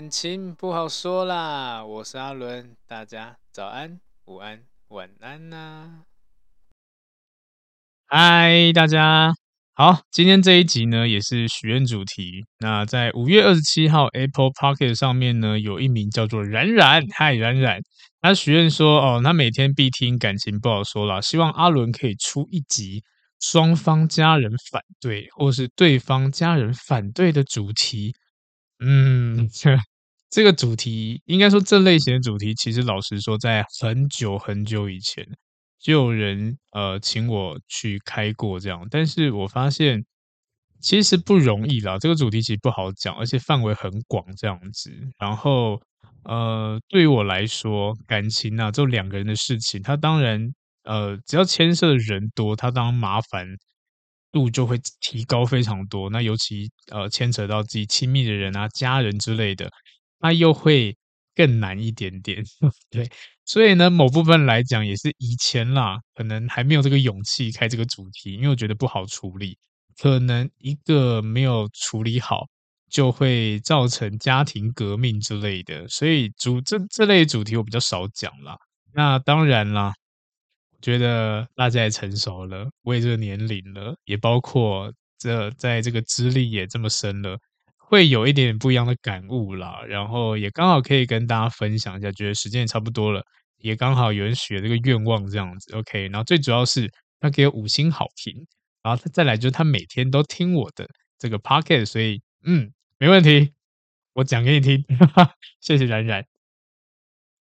[0.00, 6.04] 感情不好说啦，我是阿伦，大家早安、午安、晚安呐、
[8.06, 9.30] 嗨，大家
[9.74, 12.46] 好，今天这一集呢也是许愿主题。
[12.60, 17.82] 那在五月二十七号 Apple Pocket 上面呢，有一名叫做冉冉，嗨冉冉，
[18.22, 23.04] 他许愿说哦，他每天必听感情不好说啦，希望阿伦可以出一集
[23.38, 28.14] 双方家人反对或是对方家人反对的主题。
[28.82, 29.46] 嗯，
[30.30, 35.26] 这个主题应该说这类型的主题，其实老实说，在很久很久以前
[35.80, 40.04] 就有人呃请我去开过这样，但是我发现
[40.80, 44.90] 其实不容易啦，这个主题其实不好讲，而且范围很广这样子。
[45.18, 45.82] 然后
[46.24, 50.52] 呃，对于我来说，感情啊，就两个人的事情，它当然
[50.84, 53.46] 呃，只要牵涉的人多，它当然麻烦。
[54.32, 59.68] 度就会提高非常多，那尤其呃牵扯到自己亲密的人啊、家人之类的，
[60.20, 60.96] 那又会
[61.34, 62.44] 更难一点点。
[62.90, 63.08] 对，
[63.44, 69.56] 所以呢，某部分来讲也是以前啦，可能还没有这个勇气开这个主题，因为我觉得不好处理，
[69.98, 72.46] 可能一个没有处理好，
[72.90, 78.56] 就会造成家庭革命之类的，所以主这这类主题我比较少讲啦。
[78.92, 79.92] 那当然啦。
[80.72, 87.38] 我觉得大家也成熟了，我也这个年龄了，也包括这在这个资历也这么深了，
[87.90, 89.82] 会有一点点不一样的感悟啦。
[89.88, 93.20] 然后也刚好可以跟大家分享一下，觉得时间也差不多了，
[93.58, 95.74] 也刚好有人许这个愿望这样子。
[95.74, 98.46] OK，然后最主要是他给五星好评，
[98.84, 100.86] 然后再来就是他每天都听我的
[101.18, 103.52] 这个 Pocket，所以嗯，没问题，
[104.12, 106.24] 我讲给你听，哈哈，谢谢冉冉。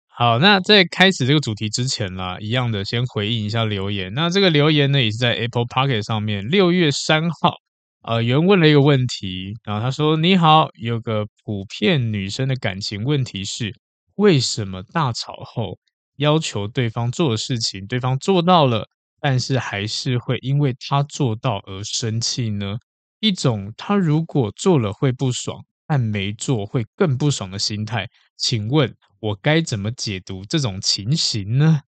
[0.09, 4.13] 好，那在开始这个主题之前啦，一样的先回应一下留言。
[4.13, 7.55] 那这个留言呢，也是在 Apple Pocket 上面，六月三号，
[8.03, 13.75] 呃，有人问了一个问题，然后他说：“你好，有个普遍女生的感情问题是，
[14.15, 15.79] 为什么大吵后
[16.17, 18.89] 要求对方做的事情，对方做到了，
[19.21, 22.79] 但是还是会因为他做到而生气呢？
[23.21, 31.83] 一种他如果做了会不爽，但没做会更不爽的心态，请问？”我该怎么解读这种情形呢？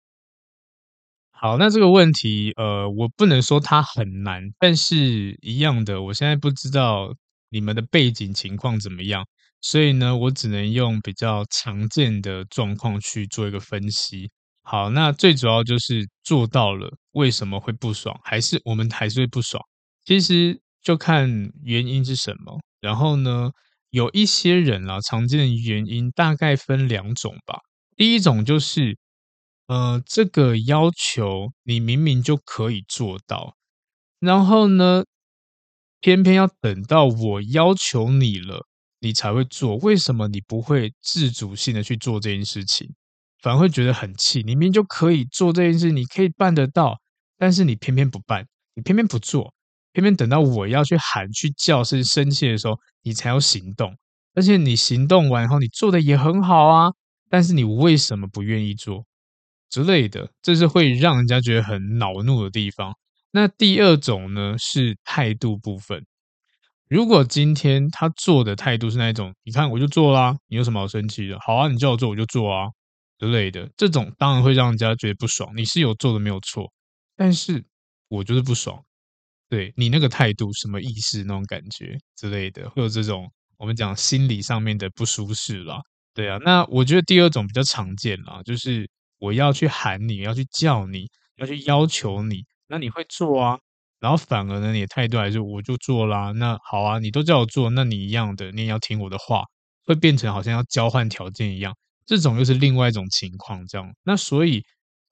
[1.42, 7.14] 好，那这个问题，呃，我不能说它很难，但是一样的，我现在不知道
[7.48, 9.24] 你们的背景情况怎么样，
[9.62, 14.30] 所以呢，我只能用比较常见的状况去做一个分析。
[14.64, 18.14] 好，那最主要就是做到了，为什么会不爽？
[18.22, 19.64] 还是我们还是会不爽？
[20.04, 23.50] 其实就看原因是什么，然后呢，
[23.88, 27.60] 有一些人啊，常见的原因大概分两种吧。
[27.96, 28.98] 第一种就是，
[29.70, 33.54] 呃，这个要求你明明就可以做到，
[34.18, 35.04] 然后呢，
[36.00, 38.66] 偏偏要等到我要求你了，
[38.98, 39.76] 你才会做。
[39.76, 42.88] 为什么你不会自主性的去做这件事情？
[43.40, 44.40] 反而会觉得很气。
[44.40, 46.98] 你明明就可以做这件事，你可以办得到，
[47.38, 48.44] 但是你偏偏不办，
[48.74, 49.54] 你偏偏不做。
[49.92, 53.96] 偏偏等到我要去喊、去叫、是生气的时候，你才要行动。
[54.34, 56.90] 而且你行动完后，你做的也很好啊，
[57.28, 59.04] 但是你为什么不愿意做
[59.70, 60.30] 之类的？
[60.42, 62.92] 这是会让人家觉得很恼怒的地方。
[63.30, 66.04] 那第二种呢，是态度部分。
[66.88, 71.38] 如果今天他做的态度是那一种，你看我就做啦，你有什么好生气的？
[71.40, 72.66] 好啊，你叫我做我就做啊
[73.18, 75.52] 之类的，这种当然会让人家觉得不爽。
[75.56, 76.72] 你是有做的没有错，
[77.16, 77.64] 但是
[78.08, 78.82] 我就是不爽。
[79.48, 85.80] 对你那个态度什么意思那种感觉之类的，会有这种我们讲心理上面的不舒适啦。
[86.12, 88.88] 对啊，那我觉得第二种比较常见啦，就是
[89.20, 91.06] 我要去喊你，要去叫你，
[91.36, 93.58] 要去要求你，那你会做啊，
[94.00, 96.32] 然后反而呢，你的态度还是我就做啦。
[96.32, 99.44] 那好啊，你都叫我做，那你一样的，你也要听我的话，
[99.86, 101.72] 会变成好像要交换条件一样。
[102.06, 103.88] 这种又是另外一种情况，这样。
[104.02, 104.60] 那所以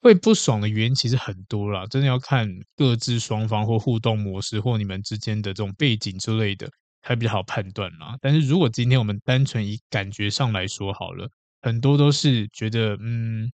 [0.01, 6.69] 会不爽的原因其实很多啦，真的要看各自双方或互动模式或你们之间的这种背景之类的，
[7.03, 8.17] 才比较好判断啦。
[8.21, 11.29] 但是如果今天我们单纯以感觉上来说好了，
[11.61, 13.51] 很多都是觉得，嗯，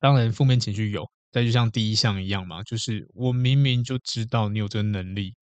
[0.00, 5.34] 当然负面情绪有，但就像第一项一样嘛，就是我明明就知道你有这个能力。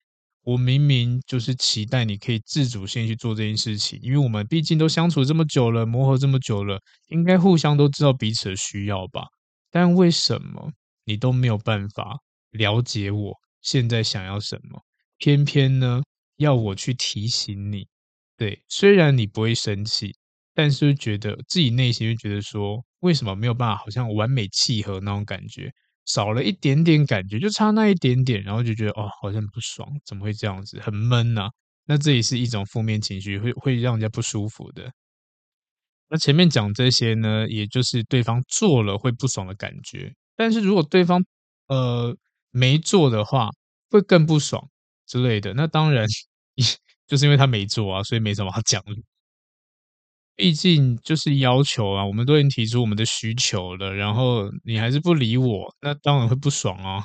[0.43, 9.25] 我明明就是期待你可以自主性去做这件事情，因为我们毕竟都相处这么久了，磨合这么久了，应该互相都知道彼此的需要吧？
[9.69, 10.71] 但为什么
[11.03, 12.17] 你都没有办法
[12.51, 14.81] 了解我现在想要什么？
[15.17, 16.01] 偏偏呢
[16.37, 17.85] 要我去提醒你？
[18.37, 20.15] 对，虽然你不会生气，
[20.53, 25.71] 但是觉得自己内心就觉得说，为什么没有办法好像完美契合那种感觉？
[26.05, 31.49] 少了一点点感觉，就差那一点点，然后就觉得哦，好像不爽，怎么会这样子，很闷呐、
[31.85, 34.91] 那这也是一种负面情绪，会会让人家不舒服的。
[36.11, 40.13] 那前面讲这些呢，也就是对方做了会不爽的感觉。
[40.35, 41.23] 但是如果对方
[41.67, 42.15] 呃
[42.51, 43.49] 没做的话，
[43.89, 44.69] 会更不爽
[45.05, 45.53] 之类的。
[45.53, 46.05] 那当然，
[47.07, 49.06] 就是因为他没做啊，所以没什么好讲的。
[50.37, 57.03] 毕竟就是要求啊，我们都已经提出我们的需求了，然后你还是不理我，那当然会不爽啊。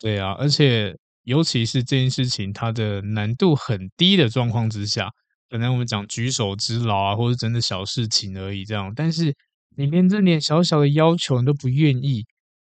[0.00, 5.10] 对啊，而且尤其是这件事情它的难度很低的状况之下，
[5.50, 9.34] 可能我们讲举手之劳啊，或是真的小事情而已这样，但是
[9.76, 12.24] 你连这点小小的要求你都不愿意，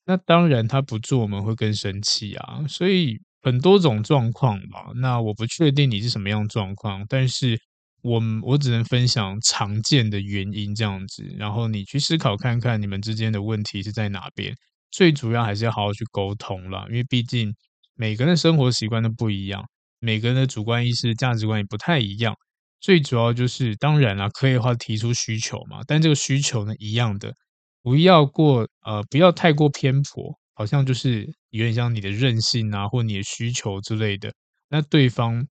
[0.05, 2.63] 那当然他不做我们会更生气啊。
[2.69, 7.59] 所以很多种状况吧，那我不确定你是什么样状况，但是。
[8.01, 14.53] 我我只能分享常见的原因这样子，然后你去思考看看你们之间的问题是在哪边。
[14.91, 17.53] 最主要还是要好好去沟通啦，因为毕竟
[17.95, 19.61] 每个人的生活习惯都不一样，
[19.99, 22.33] 每个人的主观意识、价值观也不太一样。
[22.79, 27.33] 最主要就是，当然啦，可以的话提出需求嘛，但这个需求呢，一样的，
[27.81, 34.31] 不要过呃，不要太过偏颇，好像就是有点像你的任性啊，或你的需求之类的，
[34.69, 35.45] 那对方。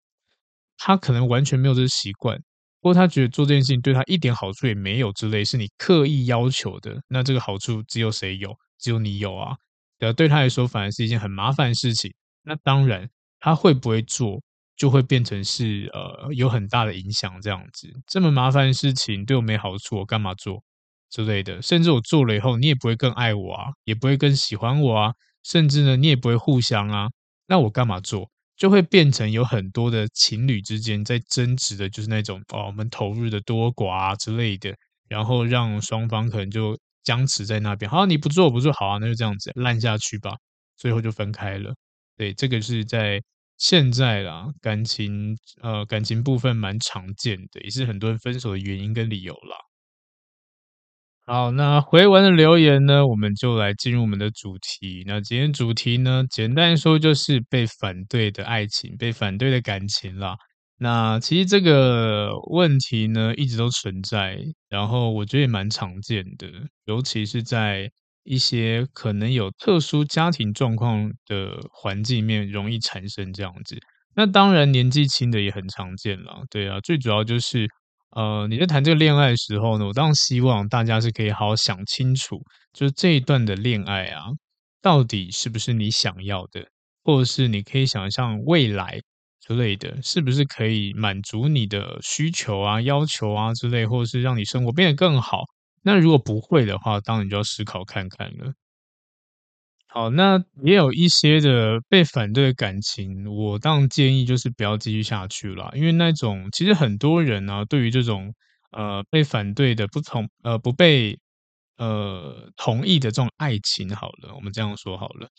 [0.78, 2.38] 他可能完全没有这个习惯，
[2.82, 6.96] 或他觉得做这件事情对他一点好处也没有之类，是你刻意要求的。
[7.08, 8.54] 那这个好处只有谁有？
[8.78, 9.56] 只有你有啊！
[9.98, 12.12] 对，对他来说反而是一件很麻烦的事情。
[12.42, 13.08] 那当然，
[13.40, 14.38] 他会不会做，
[14.76, 17.40] 就会变成是呃有很大的影响。
[17.40, 20.62] 这样子，这么麻烦的事情对我没好处，我干嘛做
[21.08, 21.62] 之类的？
[21.62, 25.12] 甚至我做了以后，你也不会更爱我啊，也不会更喜欢我啊，
[25.42, 27.08] 甚至呢，你也不会互相啊。
[27.48, 28.30] 那我干嘛做？
[28.56, 34.74] 就会变成有很多的情侣之间在争执的，就是那种哦，我们投入的多寡啊之类的，
[35.08, 37.90] 然后让双方可能就僵持在那边。
[37.90, 40.34] 好，你不做不做，好啊，那就这样子烂下去吧，
[40.76, 41.74] 最后就分开了。
[42.16, 43.22] 对，这个是在
[43.58, 49.65] 现在啦，感情呃感情部分蛮常见的，也是很多人分手的原因跟理由啦。
[51.28, 55.02] 好，那回完的留言呢，我们就来进入我们的主题。
[55.08, 60.36] 那今天主题呢，简单说就是被反对的爱情，被反对的感情啦。
[60.78, 64.38] 那其实这个问题呢，一直都存在，
[64.68, 66.46] 然后我觉得也蛮常见的，
[66.84, 67.90] 尤其是在
[68.22, 73.76] 一些可能有特殊家庭状况的环境面，容易产生这样子。
[74.14, 76.42] 那当然，年纪轻的也很常见啦。
[76.48, 77.66] 对啊，最主要就是。
[78.16, 82.40] 呃，你在谈这个恋爱的时候呢，我当然希望大家是可以好好想清楚，
[82.72, 84.24] 就是这一段的恋爱啊，
[84.80, 86.66] 到底是不是你想要的，
[87.04, 88.98] 或者是你可以想象未来
[89.46, 95.42] 之类的，是不是可以满足你的需求啊、要求啊之类，或者是让你生活变得更好。
[95.82, 98.54] 那如果不会的话，当然就要思考看看了。
[99.96, 108.34] 好，那也有一些的被反对的感情，我当建议就是不要继续下去了，因为那种其实很多人呢、对于这种
[108.72, 111.18] 呃被反对的不同呃不被
[111.78, 115.30] 呃同意的这种爱情，好了，我们这样说好了，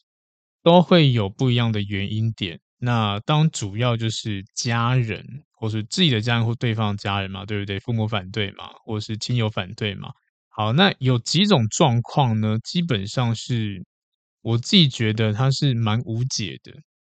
[0.64, 2.60] 都会有不一样的原因点。
[2.80, 7.80] 那当主要就是家人，或是自己的家人或对方的家人嘛，对不对？
[7.80, 10.10] 父母反对嘛，或是亲友反对嘛。
[10.50, 13.86] 好，那有几种状况呢，基本上是。
[14.42, 16.72] 我自己觉得他是蛮无解的，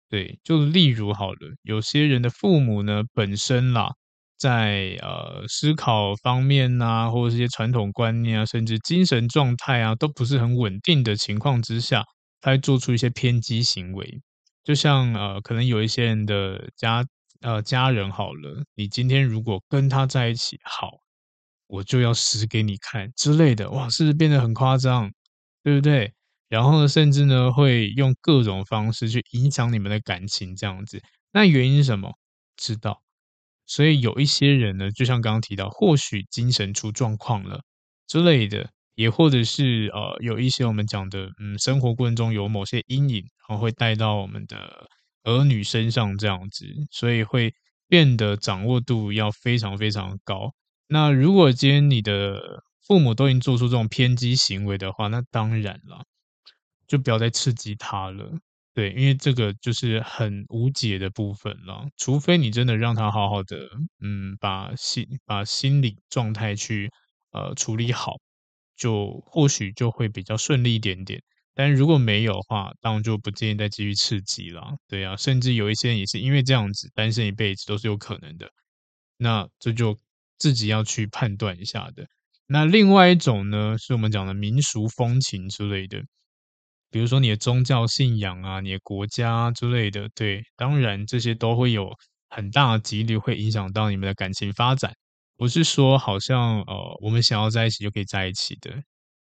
[0.10, 3.92] 对，就例如好了，有些人的父母呢，本身啦，
[4.38, 12.04] 在呃思考方面呐、啊，或者是一些传统观念啊，甚至精神状态啊，都不是很稳定的情况之下，
[12.42, 14.20] 他会做出一些偏激行为。
[14.64, 17.06] 就像呃，可能有一些人的家
[17.42, 20.92] 呃家人好了，你今天如果跟他在一起，好，
[21.68, 25.12] 我就要死给你看之类的，哇，是不是变得很夸张？
[25.64, 26.14] 对不对？
[26.50, 31.02] 然后呢，甚至呢会用各种方式去影响你们的感情，这样子。
[31.32, 32.18] 那原因是什么？
[32.58, 33.02] 知道。
[33.68, 37.62] 所以有一些人呢，就像刚刚提到，或许精神出状况了
[38.08, 44.88] 之类的，也或者是呃，有一些我们讲的，嗯，生活过程中有某些阴影，然后会带到我们的
[45.24, 47.54] 儿女身上这样子，所以会
[47.88, 50.54] 变得掌握度要非常非常高。
[50.88, 56.06] 那如果今天你的父母都已经做出这种偏激行为的话，那当然了，
[56.90, 58.30] 就不要再刺激他了。
[58.74, 63.70] 对，因为这个就是很无解的部分了，除非你真的让他好好的，
[64.02, 66.90] 嗯，把心把心理状态去
[67.32, 68.14] 呃处理好，
[68.78, 71.22] 就或许就会比较顺利一点点。
[71.56, 74.78] 但如果没有的话，当然就不建议再继续刺激了。
[74.88, 78.50] 对啊，甚至有一些人也是因为这样子单身一辈子都是有可能的。
[79.18, 79.98] 那这就
[80.38, 82.08] 自己要去判断一下的。
[82.48, 86.02] 那另外一种呢，是我们讲的民俗风情之类的。
[86.92, 91.92] 比如说你的宗教信仰啊，你的国家之类的，对，当然这些都会有
[92.30, 94.92] 很大的几率会影响到你们的感情发展。
[95.38, 98.72] 不是说好像呃，我们想要在一起就可以在一起的，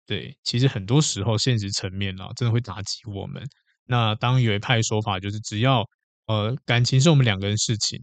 [0.07, 3.43] 对，其实很多时候现实层面啊，真的会打击我们。
[3.87, 5.85] 那当有一派说法就是，只要
[6.27, 7.99] 呃感情是我们两个人事情，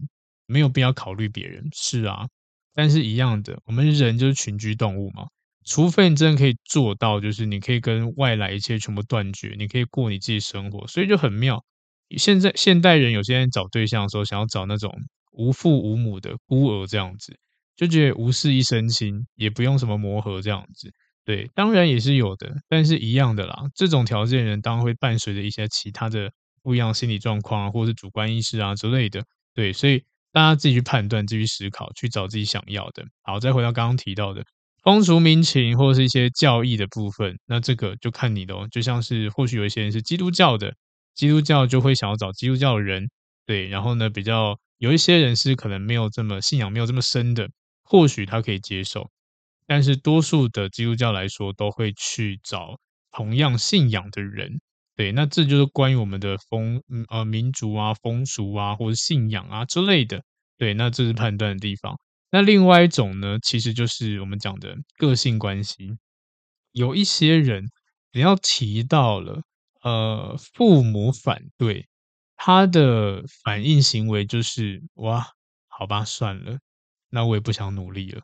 [0.46, 1.64] 没有必要考虑别人。
[1.74, 2.26] 是啊，
[2.74, 5.24] 但是一样的，我们人就是群居动物嘛。
[5.64, 11.62] 除非你真的可以做到，就是你可以跟外来一切全部断绝，你可以过你自己生活，所以就很妙。
[12.18, 14.92] 现在现代人有些人找对象的时候，想要找那种
[15.32, 17.34] 无父无母的孤儿这样子，
[17.76, 20.92] 就觉得无事一身轻，也不用什么磨合这样子。
[21.24, 23.54] 对，当然也是有的，但是一样的啦。
[23.74, 26.30] 这种条件人当然会伴随着一些其他的
[26.62, 29.24] 不一样心理状况啊，或者是主观意识啊之类的。
[29.54, 30.02] 对，所以
[30.32, 33.04] 大家自己去判断，自己去思考，去找自己想要的。
[33.22, 34.44] 好，再回到刚刚提到的。
[34.82, 38.66] 风俗民情或者是一些教义的部分，那这个就看你的哦。
[38.70, 40.74] 就像是或许有一些人是基督教的，
[41.14, 43.08] 基督教就会想要找基督教的人，
[43.46, 43.68] 对。
[43.68, 47.48] 然后呢，比较有一些人是可能没有这么信仰没有这么深的，
[47.84, 49.08] 或许他可以接受。
[49.66, 52.78] 但是多数的基督教来说，都会去找
[53.12, 54.60] 同样信仰的人，
[54.96, 55.12] 对。
[55.12, 60.22] 那这就是关于我们的风呃民族啊、风俗啊，或者信仰啊之类的，
[60.58, 60.74] 对。
[60.74, 61.96] 那这是判断的地方。
[62.34, 65.98] 那另外一种呢，其实就是我们讲的个性关系。
[66.72, 67.66] 有一些人，
[68.12, 69.42] 你要提到了
[69.82, 71.86] 呃父母反对，
[72.36, 75.26] 他的反应行为就是哇，
[75.68, 76.58] 好吧，算了，
[77.10, 78.22] 那我也不想努力了，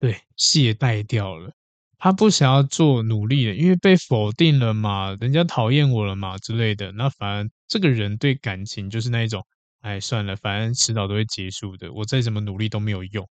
[0.00, 1.52] 对，懈怠掉了。
[1.98, 6.90] 他不想要做努力了，因为被否定了嘛，人家讨厌我了嘛之类的。
[6.92, 9.44] 那反而这个人对感情就是那一种，
[9.82, 13.28] 哎，算了，反正迟早都会结束的，我再怎么努力都没有用。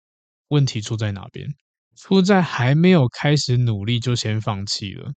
[0.51, 1.47] 问题出在哪边？
[1.97, 5.11] 出在还没有开始努力就先放弃了。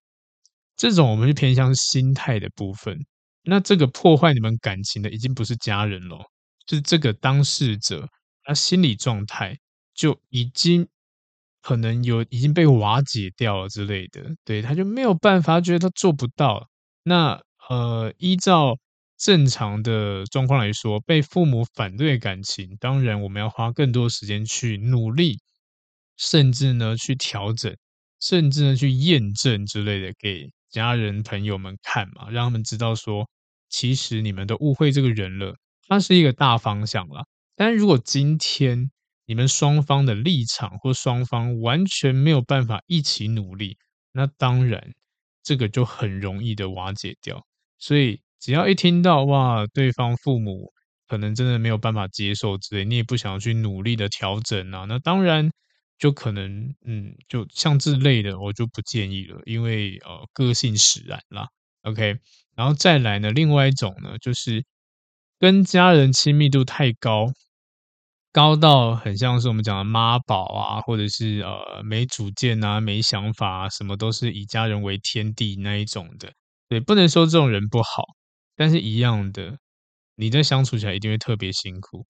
[0.75, 2.97] 这种我们就偏向心态的部分。
[3.43, 6.17] 那这个破坏你们感情的已经不是家人了，
[6.65, 8.07] 就是这个当事者，
[8.43, 9.57] 他心理状态
[9.93, 10.87] 就已经
[11.61, 14.21] 可能有已经被瓦解掉了之类的。
[14.43, 16.69] 对，他就没有办法，觉得他做不到。
[17.03, 18.77] 那呃，依照。
[19.17, 25.39] 正常的状况来说，被父母反对感情，当然我们要花更多时间去努力，
[26.17, 27.75] 甚至呢去调整，
[28.19, 33.29] 甚至呢去验证之类的，给家人朋友们看嘛，让他们知道说，
[33.69, 35.55] 其实你们都误会这个人了，
[35.87, 37.23] 它是一个大方向啦。
[37.55, 38.91] 但如果今天
[39.25, 43.77] 你们双方的立场或双方完全没有办法一起努力，
[44.11, 44.93] 那当然
[45.41, 47.45] 这个就很容易的瓦解掉，
[47.79, 48.19] 所以。
[48.45, 50.71] 只要一听到哇，对方父母
[51.07, 55.49] 可能真的没有办法接受之类，你也不想要去努力的调整啊，那当然
[55.97, 61.47] 就可能嗯，就像这类的，我就不建议了，因为呃个性使然啦。
[61.81, 62.17] OK，
[62.55, 64.63] 然后再来呢，另外一种呢，就是
[65.39, 67.25] 跟家人亲密度太高，
[68.31, 76.31] 高到很像是我们讲的妈宝啊，或者是呃没主见啊、没想法啊，什么都是以家人为天地那一种的。
[76.69, 78.03] 对，不能说这种人不好。
[78.55, 79.57] 但是，一样的，
[80.15, 82.05] 你在相处起来一定会特别辛苦，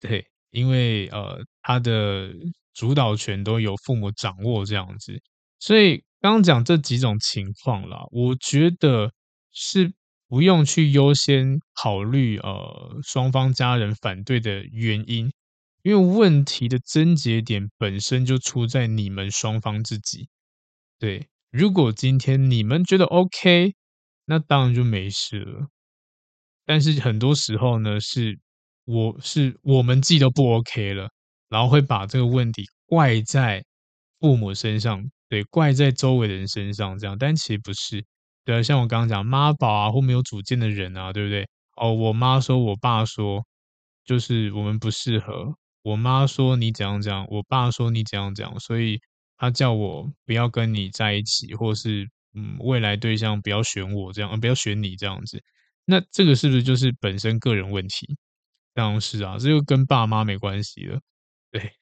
[0.00, 2.32] 对，因为呃，他的
[2.72, 5.20] 主导权都由父母掌握这样子，
[5.58, 9.12] 所以刚刚讲这几种情况啦，我觉得
[9.52, 9.92] 是
[10.28, 15.32] 不用去优先考虑呃双方家人反对的原因，
[15.82, 20.28] 因为问题的症结点本身就出在你们双方自己，
[20.98, 23.74] 对，如果今天你们觉得 OK，
[24.26, 25.68] 那当然就没事了。
[26.68, 28.38] 但是很多时候呢，是
[28.84, 31.08] 我是我们自己都不 OK 了，
[31.48, 33.64] 然后会把这个问题怪在
[34.20, 38.04] 父母身上，对，怪在周围的人身上，这样，但其实不是，
[38.44, 41.48] 对啊，像我刚刚讲妈宝啊，或没有主见的人啊，对不对？
[41.76, 43.42] 哦，我妈说，我爸说，
[44.04, 45.54] 就是我们不适合。
[45.82, 49.00] 我妈说你怎样怎样，我爸说你怎样怎样，所以
[49.38, 55.42] 他叫我不要跟你在一起，或是嗯，未来对象不要选我这样，呃，不要选你这样子。
[55.88, 58.06] 那这个是不是就是本身个人问题？
[58.74, 61.00] 当然是啊，这就跟爸妈没关系了。
[61.52, 61.72] 对。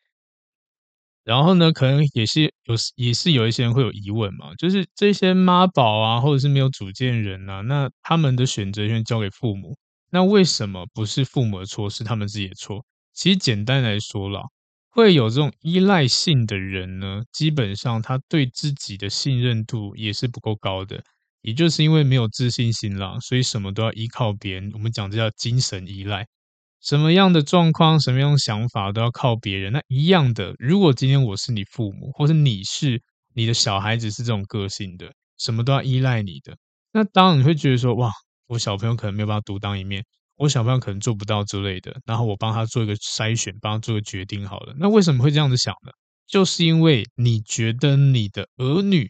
[1.24, 9.76] 然后呢，可能也是有，也是有一些人会有疑问嘛，就是这些妈宝啊，或者是没有主见人啊，那他们的选择权交给父母，
[10.10, 12.84] 那为什么不是父母的错，是他们自己的错？
[13.12, 14.42] 其实简单来说啦，
[14.90, 21.02] 会有这种依赖性的人呢，基本上他对自己的信任度也是不够高的，
[21.46, 24.68] 也就是因为没有自信心啦，所以什么都要依靠别人。
[24.72, 26.26] 我们讲这叫精神依赖。
[26.82, 29.72] 什么样的状况，什么样的想法都要靠别人。
[29.72, 33.00] 那一样的，如果今天我是你父母，或者你是
[33.32, 36.56] 你的小孩子是这种个性的，什么都要依赖你的，
[36.92, 38.10] 那当然你会觉得说，哇，
[38.48, 41.96] 我小朋友可能没有办法独当一面，我小朋友可能做不到之类的。
[42.04, 44.74] 然后我帮他做一个筛选，帮他做个决定好了。
[44.76, 45.92] 那为什么会这样子想呢？
[46.26, 49.08] 就是因为你觉得你的儿女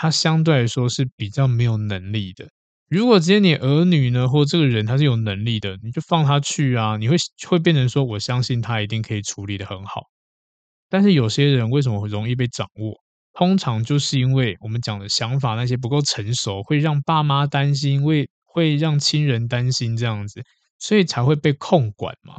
[0.00, 2.48] 他相对来说是比较没有能力的。
[2.88, 7.16] 如果今天你儿女呢，或这个人他是有能力的，你就放他去啊，你会
[7.48, 10.02] 会变成说，我相信他一定可以处理得很好。
[10.88, 12.94] 但是有些人为什么会容易被掌握？
[13.32, 20.44] 通常就是因为我们讲的想法那些不够成熟，会让爸妈担心，会会让亲人担心这样子，
[20.78, 22.36] 所以才会被控管嘛，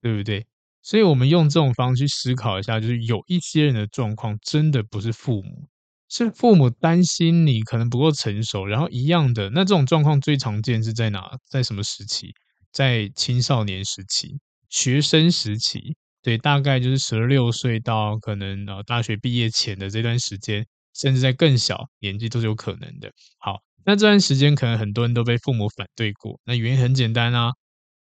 [0.00, 0.46] 对不对？
[0.80, 5.68] 所以我们用这种方式去思考一下，就是有一些人的状况真的不是父母。
[6.08, 11.30] 是父母担心你可能不够成熟，然后一样的，那这种状况最常见是在哪？
[11.48, 12.32] 在什么时期？
[12.72, 14.38] 在青少年时期、
[14.68, 23.10] 学生时期，对，大概就是十六岁到可能呃大学毕业前的这段时间，甚至在更小年纪都是有可能的。
[23.38, 27.52] 好，那这段时间可能很多人都被父母反对过，那原因很简单啊，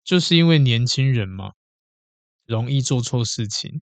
[0.05, 1.51] 就是因为年轻人嘛，
[2.47, 3.81] 容易做错事情。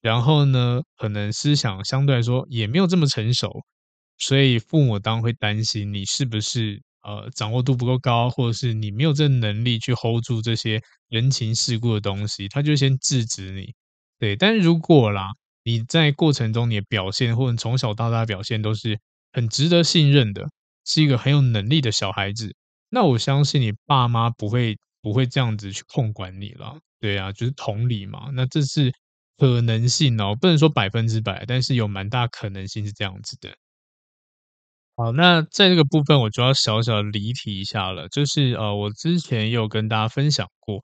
[0.00, 3.50] 然后呢，可能思想相对来说也没有这么成熟，
[4.16, 13.74] 所以父母当然会担心你是不是呃掌握度不够高，或者是你没有这能力去 hold 住这些人情世故的东西，他就先制止你。
[14.20, 15.30] 对，但是如果啦，
[15.64, 19.00] 你在过程中你的表现，或者从小到大的表现都是
[19.32, 20.48] 很值得信任的，
[20.84, 22.54] 是一个很有能力的小孩子，
[22.88, 26.78] 那我相信你爸妈不会不会这样子去控管你了。
[27.00, 28.92] 对啊，就是同理嘛，那这是。
[29.38, 33.56] 可能性哦，不能说百分之百，但是有蛮大可能性是这样子的。
[34.96, 40.82] 好，那在这个部分我就要小小的离题一下了，就是呃，我之前有跟大家分享过，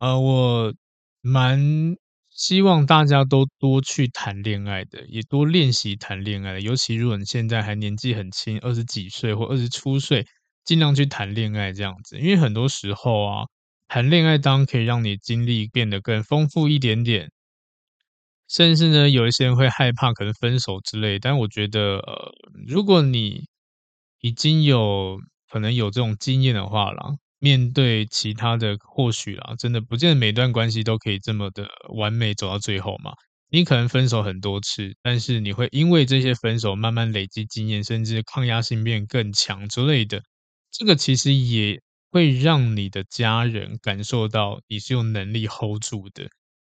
[0.00, 0.74] 呃，我
[1.20, 1.94] 蛮
[2.28, 10.26] 希望大家都多去谈恋爱的，也多练习谈恋爱的，尤其如果你现在还年纪很轻，二十几岁或二十出岁，
[10.64, 13.44] 尽量去谈恋爱这样子，因为很多时候啊，
[13.86, 17.30] 谈恋爱当可以让你经历变得更丰富一点点。
[18.52, 22.32] 甚至呢，有一些人会害怕可能分手之类，但我觉得，呃，
[22.68, 23.46] 如果你
[24.20, 25.18] 已经有
[25.50, 27.02] 可能有这种经验的话啦，
[27.38, 33.12] 面对其他的或许啦，真的不见得每段关系都可以这么的完美走到最后嘛。
[33.50, 40.22] 你可能分手很多次，但是你会因为这些分手慢慢累积经验，甚至抗压性变更强之类的，
[40.70, 46.28] 这个其实也会让你的家人感受到你是有能力 hold 住的。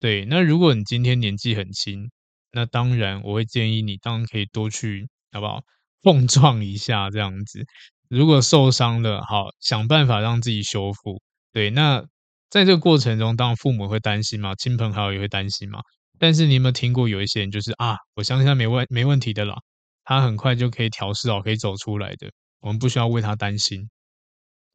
[0.04, 2.10] 对，那如果你今天年纪很轻，
[2.52, 5.62] 那当然我会建议你，当然可以多去，好不好？
[6.02, 7.64] 碰撞一下这样子。
[8.10, 11.22] 如果受伤了，好，想办法让自己修复。
[11.54, 12.04] 对，那
[12.50, 15.80] 在这个过程中，当然父母会担心嘛，亲朋好友也会担心嘛。
[16.18, 19.56] 但是你有没有听过有一些人就是啊，我相信他没问没问题的啦，
[20.04, 23.88] 他很快就可以调试好，可以走出来的，我们不需要为他担心。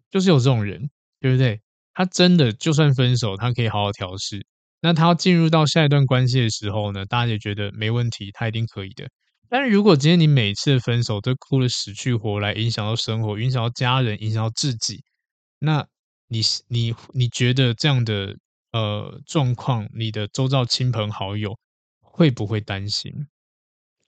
[0.10, 0.90] 就是有这种人，
[1.20, 1.62] 对不对？
[1.94, 4.44] 他真的就算分手，他可以好好调试。
[4.82, 9.10] 那他要进入到下一段关系的时候呢，大家也觉得没问题，他一定可以的。
[9.50, 15.04] 但是如果今天你每次分手都哭得死去活来，影响到生活，影响到家人，影响到自己，
[15.60, 15.86] 那
[16.28, 18.36] 你你你觉得这样的
[18.72, 21.58] 呃状况，你的周遭亲朋好友
[22.00, 23.12] 会不会担心？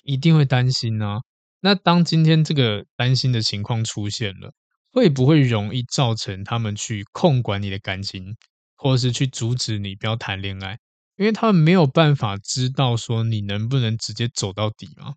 [0.03, 1.19] 一定会担心呢、
[1.61, 4.51] 那当今天这个担心的情况出现了，
[4.91, 8.35] 会不会容易造成他们去控管你的感情？
[8.81, 10.75] 或者是去阻止你不要谈恋爱，
[11.17, 15.13] 因为他们没有办法知道说你能不能直接走到底嘛，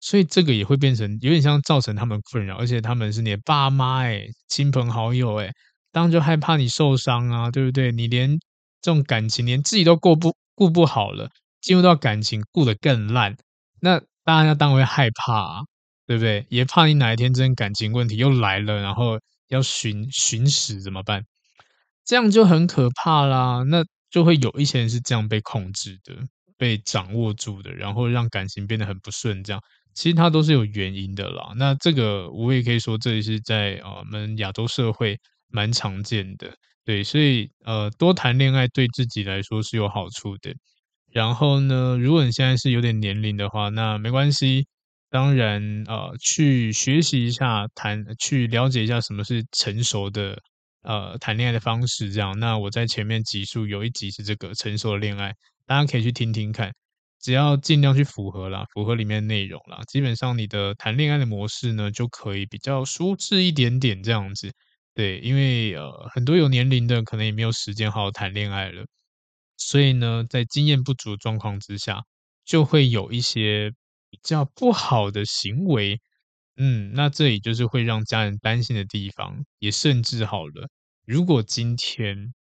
[0.00, 5.52] 所以这个也会变成有点像造成他们困扰，而且他们是你的爸妈诶，亲朋好友诶，
[5.90, 7.90] 当然就害怕你受伤啊，对不对？
[7.92, 8.38] 你连
[8.80, 11.28] 这种感情连自己都过不顾不好了，
[11.60, 13.36] 进入到感情顾得更烂，
[13.80, 15.60] 那大家当然会害怕啊。
[16.04, 16.44] 对不对？
[16.50, 21.24] 也怕你哪一天真感情问题又来了，然后要寻寻死怎么办？
[22.04, 23.62] 这样就很可怕啦。
[23.68, 26.14] 那就会有一些人是这样被控制的，
[26.56, 29.42] 被掌握住的，然后让感情变得很不顺。
[29.44, 29.62] 这样
[29.94, 31.52] 其实它都是有原因的啦。
[31.56, 36.54] 那这个我也可以说，这里是在我们亚洲社会蛮常见的。
[36.84, 40.52] 对，所以呃多谈恋爱对自己来说是有好处的。
[41.12, 44.66] 然后呢，如果你现在是有点年龄的话，那没关系。
[45.10, 50.38] 当然，呃，去学习一下谈，去了解一下什么是成熟的
[50.82, 52.12] 呃谈恋爱的方式。
[52.12, 55.34] 这样，那我在前面集数有一集是这个成熟的恋爱，
[55.66, 56.72] 大家可以去听听看。
[57.20, 64.52] 只要尽量去符合啦，符合里面内容啦，基本上你的谈恋爱的模式呢就可以比较舒适一点点这样子。
[64.92, 68.84] 对，因为呃很多有年龄的可能也没有时间好好谈恋爱了。
[69.56, 72.02] 所以呢，在经验不足的状况之下，
[72.44, 73.70] 就会有一些
[74.10, 76.00] 比较不好的行为。
[76.56, 79.44] 嗯，那这里就是会让家人担心的地方。
[79.58, 80.68] 也甚至好了，
[81.06, 82.34] 如果今天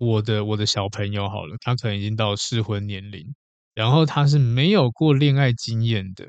[0.00, 3.34] 我的我的小朋友好了，他可能已经到适婚年龄，
[3.74, 6.28] 然后他是没有过恋爱经验的，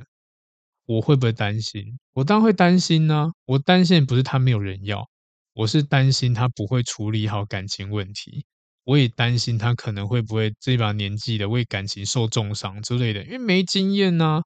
[0.86, 2.00] 我会不会担心？
[2.14, 5.08] 我当然会担心呢、我担心不是他没有人要，
[5.54, 8.46] 我是担心他不会处理好感情问题。
[8.86, 14.42] 我也担心他可能会不会这把年纪的为感情受重伤之类的，因为没经验呐。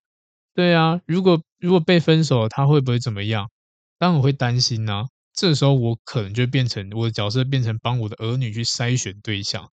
[0.55, 3.49] 对啊，如果如果被分手，他会不会怎么样？
[3.97, 5.05] 当然我会担心呐。
[5.33, 9.71] 这时候我可能就变成我的角色，变成帮我的儿女去筛选对象，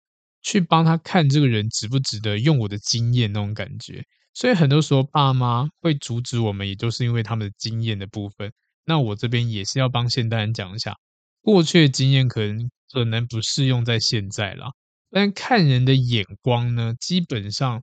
[0.42, 4.04] 去帮他看这个人值不值得用我的经验那种感觉。
[4.34, 8.52] 所以很多时候爸妈会阻止我们，也就是因为他们的经验的部分。
[8.86, 10.96] 那我这边也是要帮现代人讲一下，
[11.42, 12.70] 过去的经验可能。
[12.94, 14.68] 可能不适用在现在啦，
[15.10, 17.82] 但看人的眼光呢，基本上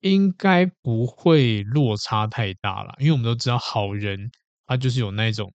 [0.00, 4.30] 应该不会落差太大啦，因为我们都知道，好人
[4.66, 5.52] 他就是有那种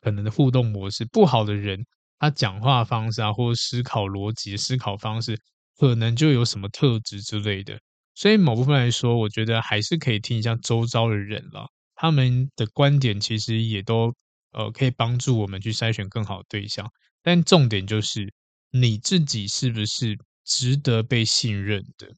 [0.00, 1.84] 可能的互动模式，不好的人
[2.18, 5.38] 他讲话方式啊，或者思考逻辑、思考方式，
[5.76, 7.78] 可能就有什么特质之类的。
[8.14, 14.12] 所以某部分来说，我觉得还是可以听一下周遭的人啦，他们的观点其实也都
[14.52, 16.90] 呃可以帮助我们去筛选更好的对象。
[17.22, 18.32] 但重点就是
[18.70, 22.08] 你自己是不是值得被信任的，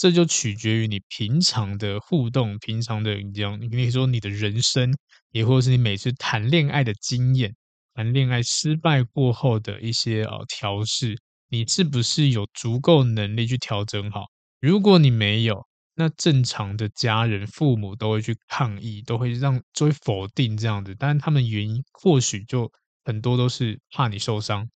[0.00, 4.90] 这就取决于你平常的互动，平常的你讲，你说你的人生，
[5.30, 7.54] 也或者是你每次谈恋爱的经验，
[7.92, 11.18] 谈恋爱失败过后的一些呃调试，
[11.50, 14.24] 你是不是有足够能力去调整好？
[14.58, 22.72] 如果你没有，那正常的家人、父母都会去抗议，都会让，就会否定这样子，但是他们原因或许就。
[23.02, 24.68] 很多都是怕你受伤，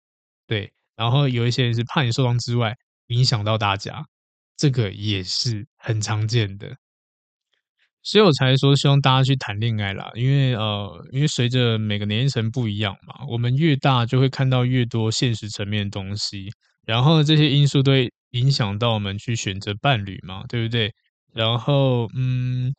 [0.46, 2.74] 对，然后有一些人是怕你受伤之外，
[3.08, 4.06] 影响到大家，
[4.64, 6.74] 这个也是很常见的，
[8.02, 16.48] 所以我才说希望大家去谈恋爱啦，因为呃，因为随着每个年龄层不一样嘛，我们越大就会看到越多现实层面的东西，
[16.86, 20.90] 然后这些因素都会影响到我们去选择伴侣嘛，对不对？
[21.34, 22.72] 然后嗯。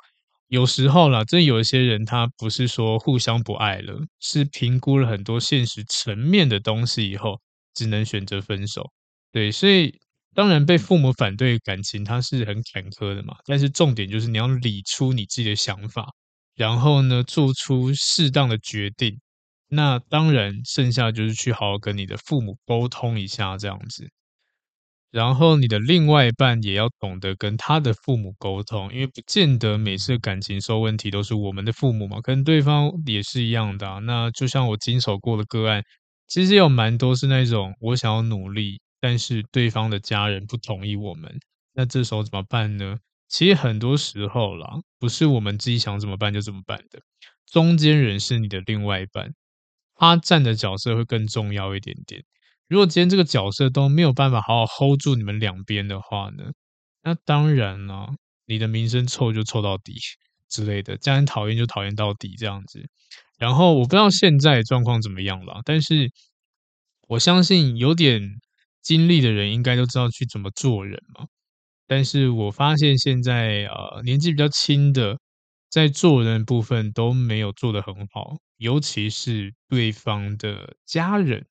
[0.50, 7.42] 有时候啦，真有一些人，他不是说互相不爱了，是评估了很多现实层面的东西以后，
[7.74, 8.92] 只能选择分手。
[9.32, 10.00] 对，所以
[10.36, 13.36] 当然被父母反对感情，它是很坎坷的嘛。
[13.46, 16.14] 但是重点就是你要理出你自己的想法，
[16.56, 19.20] 然后呢，做出适当的决定。
[19.70, 24.08] 那当然，剩下就是去好好跟你的父母沟通一下，这样子。
[25.12, 34.02] 然后你的另外一半也要懂得跟他的父母沟通，因为不见得每次感情受问题都是我们的父母嘛，跟对方也是一样的。
[34.02, 35.82] 那就像我经手过的个案，
[36.28, 41.32] 其实有蛮多是那种我想要努力，但是对方的家人不同意我们，
[41.74, 42.98] 那这时候怎么办呢？
[43.28, 47.00] 其实很多时候啦，不是我们自己想怎么办就怎么办的，
[47.46, 49.36] 中间人是你的另外一半，
[49.94, 52.24] 他站的角色会更重要一点点。
[52.68, 56.46] 如果今天这个角色都没有办法好好 hold 住你们两边的话呢，
[57.04, 58.10] 那当然了，
[58.48, 59.94] 你的名声臭就臭到底
[60.50, 62.84] 之类的，家人讨厌就讨厌到底这样子。
[63.38, 66.12] 然后我不知道现在状况怎么样了，但是
[67.08, 68.40] 我相信有点
[68.86, 71.28] 经历的人应该都知道去怎么做人嘛。
[71.88, 75.20] 但是我发现现在呃年纪比较轻的，
[75.70, 81.46] 在做人部分都没有做得很好，尤其是对方的家人，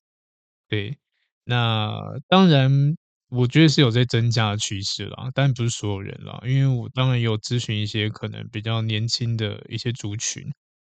[0.69, 0.97] 对。
[1.45, 1.93] 那
[2.27, 2.97] 当然，
[3.29, 6.41] 我觉得是有在增加的趋势啦，但不是所有人啦。
[6.47, 10.43] 因为我当然有咨询一些可能比较年轻的一些族群，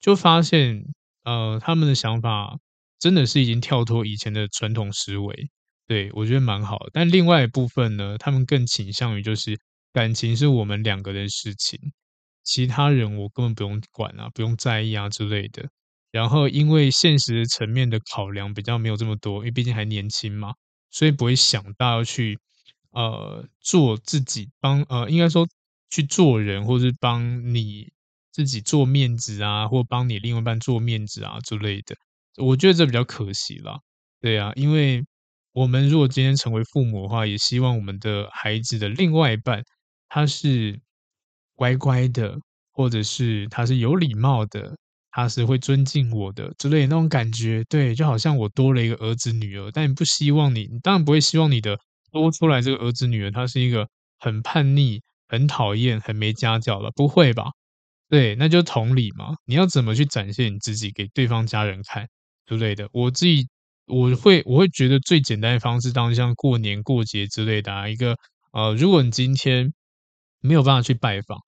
[0.01, 0.83] 就发现，
[1.23, 2.57] 呃，他们的想法
[2.99, 5.49] 真的是已经跳脱以前的传统思维，
[5.91, 6.89] 对，我觉得蛮好的。
[6.93, 9.59] 但另外一部分呢，他们更倾向于就是
[9.91, 11.77] 感情是我们两个人的事情，
[12.45, 15.67] 其他人我根本不用管啊，不用在意啊之类的。
[16.09, 20.53] 然后因为现实层面的考量比较没有这么多，因为毕竟还年轻嘛，
[20.91, 22.39] 所以不会想到要去
[22.91, 25.45] 呃做自己帮呃应该说
[25.89, 27.91] 去做人，或是帮你
[28.31, 31.97] 自己做面子啊，或帮你另外一半做面子啊之类的。
[32.37, 33.77] 我觉得这比较可惜啦，
[34.21, 35.03] 对啊，因为
[35.53, 39.63] 我们如果今天成为父母的话，也希望我们的孩子的另外一半
[40.09, 40.79] 他是
[41.55, 42.37] 乖乖的，
[42.71, 44.77] 或者是他是有礼貌的。
[45.13, 51.77] 他是会尊敬我的之类那种感觉，对，就好像我多了一个儿子女儿，但你不希望你，你当然不会希望你的
[52.13, 57.51] 多出来这个儿子女儿，他是一个很叛逆、很讨厌、很没家教的，不会吧？
[58.09, 59.35] 对，那就同理嘛。
[59.45, 62.07] 你要怎么去展现你自己给对方家人看
[62.45, 62.87] 之类的？
[62.93, 63.49] 我自己
[63.85, 68.17] 我会我会觉得最简单的方式，当像过年过节之类的啊，一个
[68.53, 69.73] 呃，如果你今天
[70.39, 71.39] 没有办法去拜访，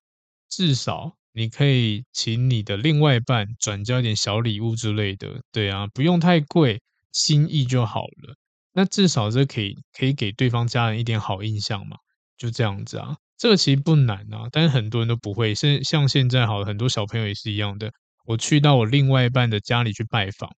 [0.50, 1.15] 至少。
[1.36, 6.80] 你可以请你的另外一半转交一点小礼物之类的，对啊，不用太贵，
[7.12, 8.36] 心意就好了。
[8.72, 11.98] 那至少这可以可以给对方家人一点好印象嘛，
[12.38, 13.15] 就这样子啊。
[13.36, 15.56] 这个其实不难啊，但是很多人都不会。
[15.56, 17.91] 像像现在好，很多小朋友也是一样的。
[18.28, 20.52] 我去到我另外一半的家里去拜访，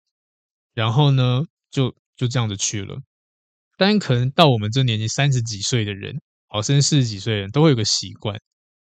[0.73, 1.43] 然后呢，
[1.75, 2.97] 就就这样子去了。
[3.77, 6.15] 但可能到我们这年纪三十几岁的人，
[6.47, 8.39] 好，甚至四十几岁的人都会有个习惯。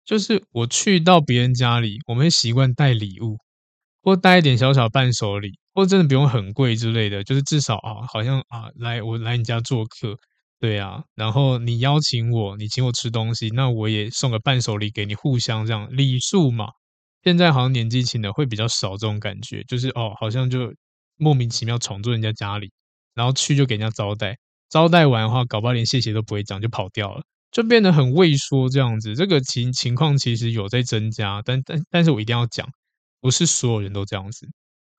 [0.05, 3.37] 就是我去到别人家里，我们会习惯带礼物，
[4.01, 7.21] 或带一点小小伴手礼，或真的不用很贵之类的。
[7.25, 10.15] 就是至少啊，好像啊，来我来你家做客，
[10.61, 16.67] 对啊，然后你邀请我，你请我吃东西，那我也送个伴手礼给你，互相这样礼数嘛。
[17.23, 20.73] 现在好像年纪轻的会比较少这种感觉，就是哦，好像就
[21.17, 22.71] 莫名其妙闯入人家家里，
[23.13, 24.37] 然后去就给人家招待，
[24.69, 27.23] 招待完的话，搞不好连谢谢都不会讲就跑掉了。
[27.49, 32.67] 就变得很畏缩这样子，这个情情况其实有在增加，但但但是我一定要讲，
[33.21, 34.45] 不是所有人都这样子，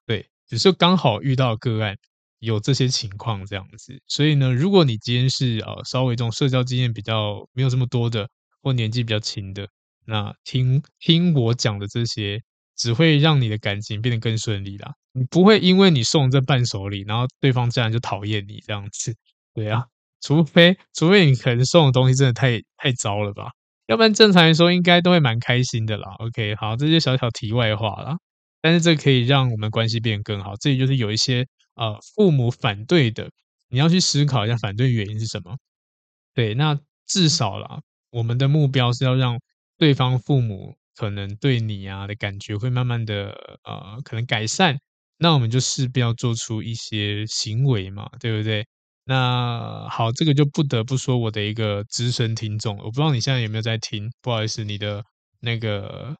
[0.06, 1.94] 对，只是刚好遇到个案
[2.38, 8.28] 有这些情况这样子，所以呢，如果你今天是呃稍微这种社交经验比较没有这么多的，
[8.62, 9.68] 或年纪比较轻的，
[10.06, 12.40] 那听听我讲的这些，
[12.78, 19.14] 只会让你的感情变得更顺利啦，你不会因为你送这伴手礼，然后对方自然就讨厌你这样子，
[19.52, 19.84] 对啊。
[20.20, 23.52] 除非，除非你可能送的东西真的太太糟了吧，
[23.86, 26.12] 要不然正常来说应该都会蛮开心的啦。
[26.18, 28.16] OK，好，这些小小题外话啦，
[28.60, 30.54] 但是这可以让我们关系变更好。
[30.60, 33.30] 这里就是有一些呃父母反对的，
[33.68, 35.56] 你要去思考一下反对原因是什么。
[36.34, 39.38] 对，那至少啦，我们的目标是要让
[39.78, 43.30] 对方父母可能对你啊的感觉会慢慢的
[43.62, 44.76] 呃可能改善，
[45.18, 48.66] 那我们就势必要做出一些行为嘛，对不对？
[49.04, 55.04] 那好，这个就不得不说我的一个资深听众，我不知道你现在有没有在听，不好意思，你的
[55.40, 56.16] 那个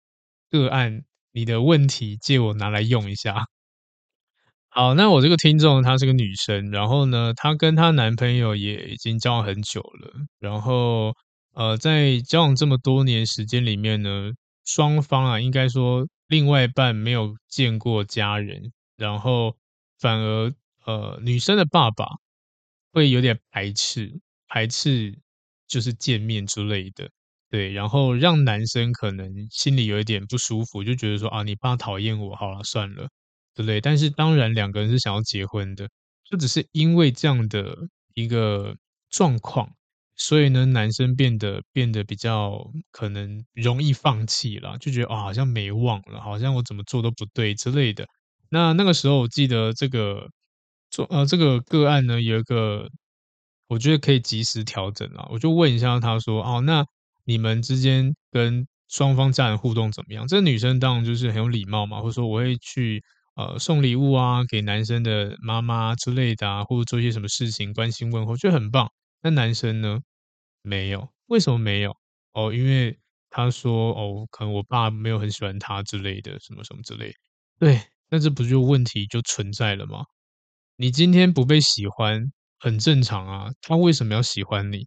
[0.51, 3.35] 个案，你的问题借我拿来用一下。
[4.71, 11.13] 好，那我这个听众她是个女生，然后呢，她跟她男朋友也已经交往很久了，然后
[11.55, 14.31] 呃，在交往这么多年时间里面呢，
[14.69, 19.57] 双方啊，应该说另外一半没有见过家人，然后
[19.99, 20.53] 反而
[20.85, 22.07] 呃，女生的爸爸。
[22.91, 24.11] 会有点排斥，
[24.49, 25.17] 排斥
[25.69, 27.09] 就是见面之类的，
[27.51, 33.09] 对，然后让男生可能心里有一点不舒服，就觉得说啊，你爸讨厌我，好了，算了，
[33.55, 33.81] 对不对？
[33.81, 35.89] 但是当然，两个人是想要结婚的，
[36.25, 37.77] 就只是因为这样的
[38.15, 38.75] 一个
[39.11, 39.71] 状况，
[40.19, 48.07] 所以呢，男生变得变得比较可能容易放弃了，就觉得啊，好像没望了，好像我怎么做都不对之类的。
[48.51, 50.29] 那那个时候，我记得这个。
[50.91, 52.89] 做呃，这个个案呢，有一个
[53.69, 56.83] 我觉得可以及时调整啊，我就问一下他说，哦，那
[57.25, 60.27] 你们之间跟双方家人互动怎么样？
[60.27, 63.03] 这女生当然就是很有礼貌嘛，或者说我会去
[63.37, 68.89] 呃送礼物啊，给男生的妈妈之类的啊，或者做一些什么事情关心问候，就很棒。
[69.23, 70.01] 那男生呢？
[70.69, 71.97] 没有，为什么没有？
[72.35, 72.97] 哦，因为
[73.31, 77.13] 他说哦，可能我爸没有很喜欢他之类的，什么什么之类。
[77.59, 80.05] 对，那这不就问题就存在了吗？
[80.77, 84.87] 你今天不被喜欢很正常啊，他为什么要喜欢你？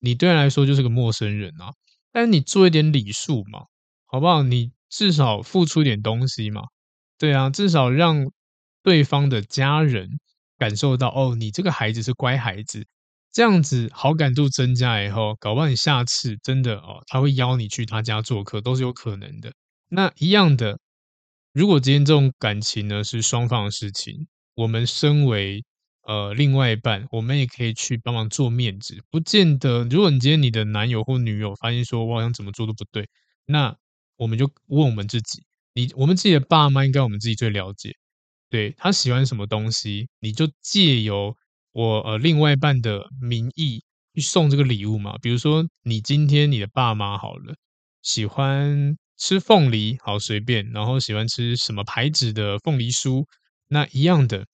[0.00, 1.72] 你对他来说就是个陌生人啊。
[2.10, 3.66] 但是你做一点礼数嘛，
[4.06, 4.42] 好不好？
[4.42, 6.62] 你至少付出一点东西嘛，
[7.18, 8.24] 对啊，至少让
[8.82, 10.08] 对方的家人
[10.56, 12.86] 感受到哦，你这个孩子是乖孩子，
[13.38, 19.52] 这样子好感度增加以后，搞不好你下次真的哦，他会邀你去他家做客，都是有可能的。
[19.88, 20.80] 那一样的，
[21.52, 24.26] 如果今天这种感情呢，是双方的事情。
[24.56, 25.64] 我们身为
[26.02, 29.84] 呃另外一半，我们也可以去帮忙做面子，不见得。
[29.84, 33.08] 如果你今天你的男友或女友发现说，我好像怎么做都不对，
[33.46, 33.72] 那
[34.16, 37.92] 我们就问我们自己：你我们自己的爸妈应该我们自己最了解，
[38.50, 41.36] 对他喜欢什么东西，你就借由
[41.78, 45.16] 我呃另外一半的名义去送这个礼物嘛。
[45.22, 47.54] 比如说，你今天你的爸妈好了，
[48.02, 53.24] 喜欢吃凤梨，好随便，然后喜欢吃什么牌子的凤梨酥，
[53.68, 54.44] 那一样的，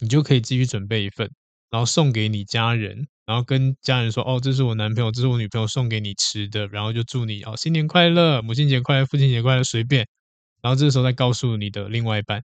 [0.00, 1.30] 你就可以继续准备一份，
[1.70, 3.06] 然后送给你家人。
[3.24, 10.08] 然后跟家人说：“哦，这是我男朋友，这是我女朋友送给你吃的。”然后就祝你哦，新年快乐，母亲节快乐，父亲节快乐，随便。
[10.62, 12.42] 然后这个时候再告诉你的另外一半，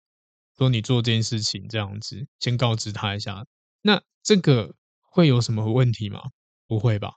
[0.58, 3.42] 说你做这件事情这样子，先告知他一下。
[3.84, 6.20] 那这个会有什么问题吗？
[6.66, 7.12] 不会吧，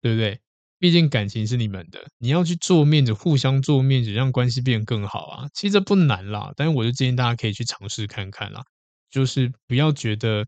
[0.00, 0.40] 对不对？
[0.78, 5.48] 毕竟感情是你们的，你要去做面子，互相做面子，让关系变更好啊。
[5.54, 8.62] 其实这不难啦，但是我就建议大家可以去尝试看看啦，
[9.10, 10.46] 就是不要觉得。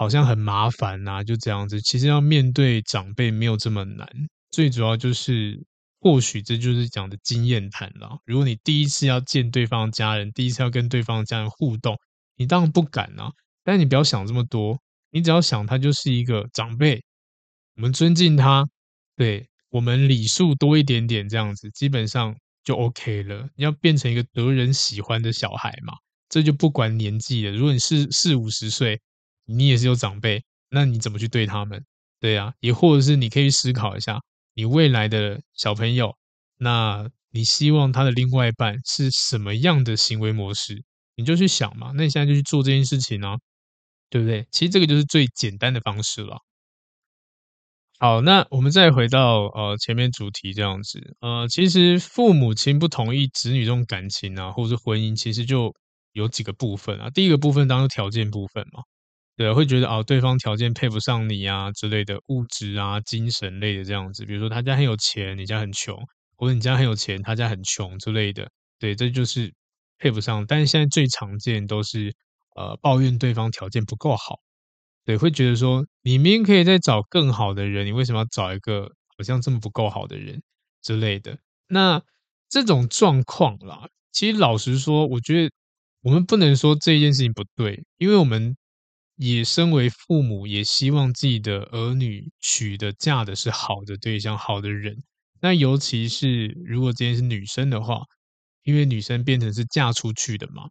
[0.00, 1.80] 好像很麻烦呐，就这样子。
[1.80, 4.08] 其实要面对长辈没有这么难，
[4.48, 5.60] 最主要就是
[5.98, 8.20] 或许这就是讲的经验谈了。
[8.24, 11.98] 如果你第一次要见对方家人，第一次要跟对方家人互动，
[12.36, 13.32] 你当然不敢啊。
[13.68, 17.04] 但你不要想这么多，你只要想他就是一个长辈，
[17.76, 18.66] 我们尊敬他，
[19.14, 23.46] 对，我们礼数多一点点，这样子基本上就 OK 了。
[23.56, 25.92] 你要变成一个得人喜欢的小孩嘛，
[26.30, 27.52] 这就不管年纪了。
[27.52, 28.98] 如果你是四五十岁。
[29.50, 31.82] 你也是有长辈，那你怎么去对他们？
[32.20, 34.20] 对呀，也或者是你可以思考一下，
[34.52, 36.14] 你未来的小朋友，
[36.58, 40.84] 那你希望他的另外一半是什么样的行为模式？
[41.16, 41.92] 你就去想嘛。
[41.94, 43.38] 那你现在就去做这件事情啊，
[44.10, 44.46] 对不对？
[44.50, 46.38] 其实这个就是最简单的方式了。
[48.00, 55.74] 好，那我们再回到呃前面主题这样子，呃，其实父母亲不同意子女这种感情啊，或者是婚姻，其实就
[56.12, 57.10] 有几个部分啊。
[57.10, 58.82] 第一个部分当然是条件部分嘛。
[59.36, 64.24] 对，会觉得哦，对方条件配不上你啊之类的物质啊、精神类的这样子。
[64.24, 65.96] 比如说他家很有钱，你家很穷，
[66.36, 68.48] 或者你家很有钱，他家很穷之类的。
[68.78, 69.52] 对，这就是
[69.98, 70.44] 配不上。
[70.46, 72.14] 但是现在最常见都是
[72.58, 74.40] 呃抱怨对方条件不够好。
[75.04, 80.42] 对，会觉得说你明明可以再找更好的人，你为什么要找一个好像这么不够好的人
[80.82, 81.38] 之类的？
[81.68, 82.02] 那
[82.48, 85.50] 这种状况啦，其实老实说，我觉得
[86.02, 88.56] 我们不能说这件事情不对，因为我们。
[89.20, 95.02] 也身为父母，也希望自己的儿女娶的嫁的是好的对象、好的人。
[95.40, 98.02] 那尤其是如果今天是女生的话，
[98.62, 100.68] 因为女生变成是嫁出去的嘛，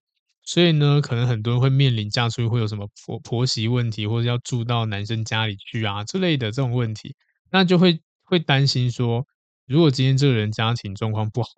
[0.48, 7.14] 所以呢，可能很多人会面临嫁出去会有什么婆婆媳问题，或者要住到男生家里去啊之类的这种问题，
[7.52, 9.26] 那就会会担心说，
[9.66, 11.50] 如果今天这个人家庭状况不好，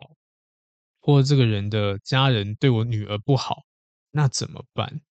[1.00, 3.58] 或者这个人的家人对我女儿不好，
[4.10, 5.02] 那怎么办？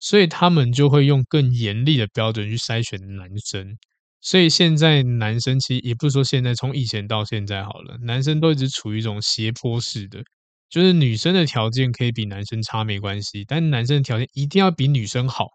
[0.00, 3.76] 所以他们就会用更严厉的标准去筛选男生，
[4.22, 10.22] 所以现在男生其实也不是说现在，从以前到现在好了，男生都一直处于一种斜坡式的，
[10.74, 15.46] 就是女生的条件可以比男生差没关系，但男生的条件一定要比女生好，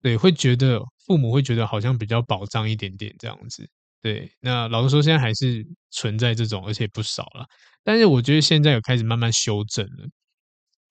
[0.00, 3.68] 对，会觉得父母会觉得好像比较保障一点点这样子，
[4.00, 7.44] 对，那老实说现在还是存在这种，而且不少了，
[7.84, 10.08] 但是我觉得现在有开始慢慢修正了，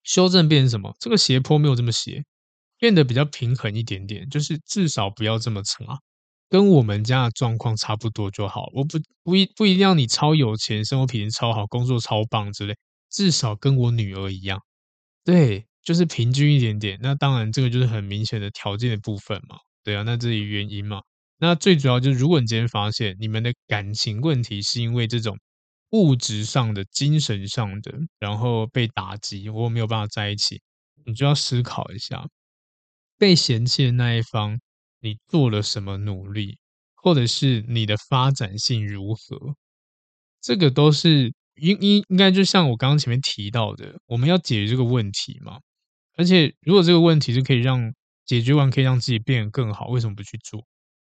[0.04, 0.96] 修正变成什么？
[1.00, 2.24] 这个斜坡没有这么斜。
[2.82, 6.00] 变得比较平衡一点点，就是至少不要这么差，
[6.48, 8.70] 跟我们家的状况差不多就好。
[8.74, 12.74] 我不不一不一定要你超有钱，生活品质超好，工作超棒之类，
[13.10, 14.62] 至少跟我女儿一样。
[15.24, 17.00] 对，就是平均一点点。
[17.02, 19.58] 那当然，这个就是很明显的条件的部分嘛。
[19.84, 21.02] 对啊，那这里原因嘛。
[21.38, 25.38] 那最主要就是，如果你今天发现你们的感情问题是因为这种
[25.91, 30.62] 物质上的、精神上的，然后被打击，我没有办法在一起，
[31.06, 32.28] 你就要思考一下。
[33.17, 34.60] 被嫌弃的那一方，
[35.00, 36.58] 你做了什么努力，
[36.95, 39.56] 或者是你的发展性如何？
[40.41, 45.60] 这个都是应应应该就像我刚刚前面提到的，我们要解决这个问题嘛。
[46.17, 47.93] 而且如果这个问题是可以让
[48.26, 50.60] 解决完，可以让自己变得更好，为什么不去做？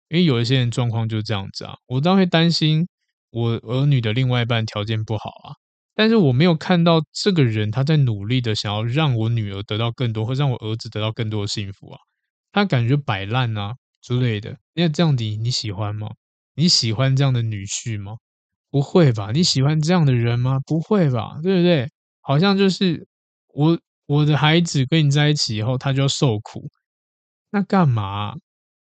[0.10, 1.76] 因为有一些人状况就是这样子啊。
[1.88, 2.88] 我当然会担心
[3.32, 5.56] 我儿女的另外一半条件不好啊。
[5.96, 12.00] 但是我没有看到这个人他在努力的想要让我女儿得到更多，或让我儿子得到更多的幸福啊，
[12.52, 14.58] 他感觉摆烂啊之类的。
[14.76, 16.12] 那这样的你喜欢吗？
[16.54, 18.18] 你喜欢这样的女婿吗？
[18.72, 19.32] 不会吧？
[19.34, 20.60] 你喜欢这样的人吗？
[20.66, 21.40] 不会吧？
[21.44, 21.90] 对不对？
[22.22, 23.08] 好像就是
[23.54, 26.70] 我我的孩子跟你在一起以后，他就要受苦，
[27.52, 28.36] 那干嘛？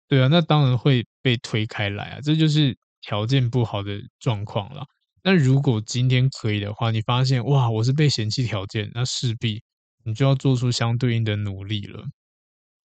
[0.09, 4.85] 对啊，那当然会被推开来啊，这就是条件不好的状况了。
[5.23, 9.63] 那如果今天可以的话，你发现哇，我是被嫌弃条件，那势必
[10.05, 12.05] 你就要做出相对应的努力了。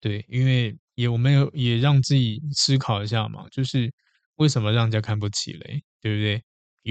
[0.02, 3.92] 对，因为也我们有也让自己思考一下嘛，就是
[4.36, 5.82] 为什么让人家看不起嘞？
[6.02, 6.44] 对不对？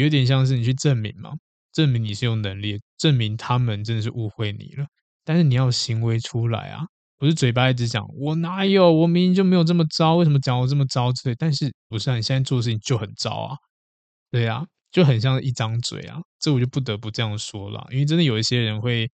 [0.02, 1.30] 有点像是你去证明嘛，
[1.72, 4.86] 证明你是有能力，证明他们真的是误会你了。
[5.24, 6.84] 但是你要行为出来啊，
[7.16, 11.34] 不是嘴巴一直讲我哪有，我明明就没有这么糟，为什么讲我这么糟之类？
[11.38, 12.16] 但是不是啊？
[12.16, 13.56] 你现在做事情就很糟啊，
[14.30, 16.18] 对啊，就很像一张嘴啊。
[16.40, 19.10] 这我就不得不这样说了，因为真的有一些人会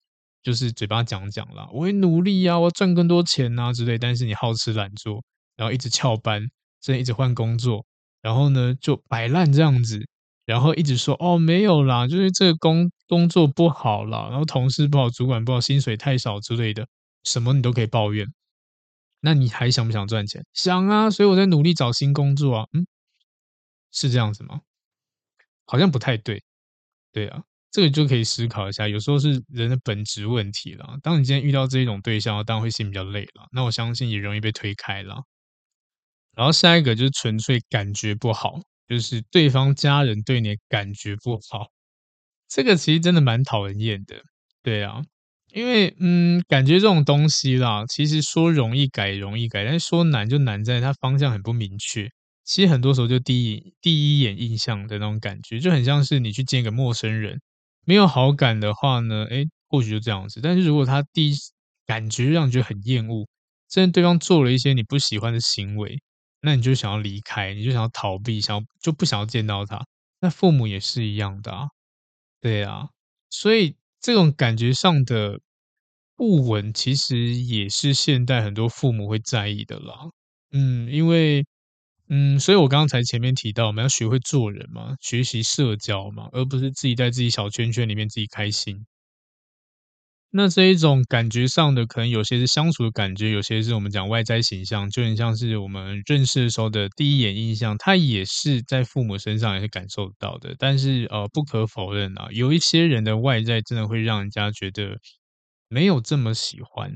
[0.44, 3.98] 就是嘴巴讲讲啦，我会努力呀，我要赚更多钱啊之类。
[3.98, 5.24] 但是你好吃懒做，
[5.58, 6.42] 然后一直翘班，
[6.82, 7.86] 甚至一直换工作。
[8.22, 10.06] 然后呢，就摆烂这样子，
[10.48, 16.88] 然后一直说哦，没有啦，就是这个工工作不好啦，然后同事不好，主管不好，薪水太少之类的，
[17.26, 18.26] 什么你都可以抱怨。
[19.20, 20.46] 那你还想不想赚钱？
[20.54, 22.66] 想啊，所以我在努力找新工作啊。
[22.72, 22.88] 嗯，
[23.92, 24.62] 是这样子吗？
[25.66, 26.42] 好像不太对。
[27.12, 27.42] 对啊，
[27.72, 30.96] 这个就可以思考一下，有时候是人的本质问题啦。
[31.04, 33.48] 当你今天遇到这一种对象，当然会心比较累了。
[33.52, 35.24] 那我相信也容易被推开了。
[36.36, 41.68] 然后下一个就是纯粹感觉不好，就是对方家人对你的感觉不好，
[42.50, 44.22] 这个其实真的蛮讨人厌的，
[44.64, 45.02] 对啊，
[45.54, 52.10] 因为嗯，感觉这种东西啦，其实说容易改容易改，但是说难就难在它方向很不明确。
[52.46, 57.42] 其实很多时候就第一第一眼印象的那种感觉，就很像是你去见一个陌生人，
[57.86, 60.40] 没有好感的话呢，哎，或许就这样子。
[60.42, 61.36] 但是如果他第一
[61.86, 63.28] 感觉让你觉得很厌恶，
[63.70, 66.00] 甚至对方做了一些你不喜欢的行为。
[66.42, 69.86] 那你就想要离开，你就想要逃避，想要就不想要见到他。
[70.20, 71.68] 那父母也是一样的啊，
[72.42, 72.88] 对啊，
[73.30, 75.40] 所以这种感觉上的
[76.16, 79.94] 不稳，其实也是现代很多父母会在意的啦。
[80.52, 81.46] 嗯，因为
[82.10, 88.86] 嗯，所以我刚刚才前面提到，我们要学会做人嘛，学习社交嘛，而不是自己在自己小圈圈里面自己开心。
[90.32, 100.54] 那这一种感觉上的，可能有些是相处的感觉，有些是我们讲外在形象，就很像是我们认识的时候的第一眼印象，他也是在父母身上也是感受到的。
[100.60, 104.98] 但是呃，不可否认啊，有一些人的外在真的会让人家觉得
[105.70, 106.92] 没有这么喜欢。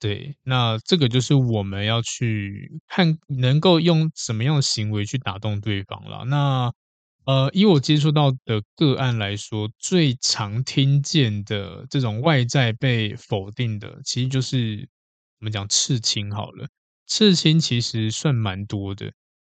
[0.00, 6.24] 对，那这个就是我们要去看能够用什么样的行为去打动对方了。
[6.26, 6.72] 那。
[7.28, 14.88] 呃，以我接触到的个案来说，最常听见的这种外在被否定的，其实就是
[15.38, 16.66] 我们讲刺青好了。
[17.06, 19.12] 刺青其实算蛮多的，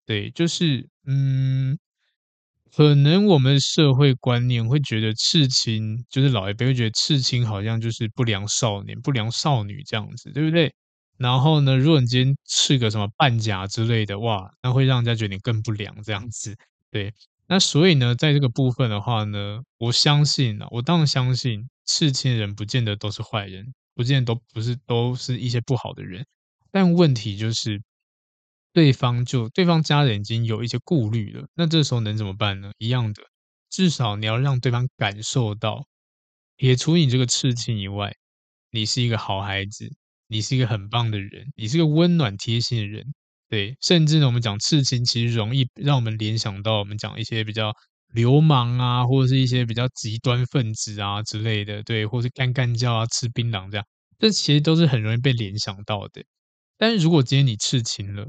[0.08, 1.78] 对，就是嗯，
[2.76, 10.74] 可能我们社会观念会觉得刺青，就是老一辈会觉得刺青好像就是不良少年、不良少女这样子，对不对？
[11.20, 16.56] 然后呢，如果你今天刺个什么半甲之类的，哇，那会让人家觉得你更不良这样子，
[16.90, 17.14] 对。
[17.52, 26.24] 那所以呢，在这个部分的话呢，我相信啊，我当然相信，刺青人不见得都是坏人，不见得都不是都是一些不好的人。
[26.70, 27.82] 但问题就是，
[28.72, 32.72] 对方就对方家人已经有一些顾虑了，那这时候能怎么办呢？
[32.78, 33.24] 一样的，
[33.72, 35.88] 至少你要让对方感受到，
[36.56, 38.16] 撇除你这个刺青以外，
[38.70, 39.90] 你是一个好孩子，
[40.28, 43.12] 你是一个很棒的人，你是个温暖贴心的人。
[43.50, 47.74] 对，甚至呢，我们讲刺青，其实容易让我们联想到我们讲一些比较
[48.14, 53.86] 流氓啊，或者是一些比较极端分子啊之类的，对，或是干干叫啊、吃槟榔这样，
[54.20, 56.24] 这其实都是很容易被联想到的。
[56.78, 58.28] 但是如果今天你刺青了，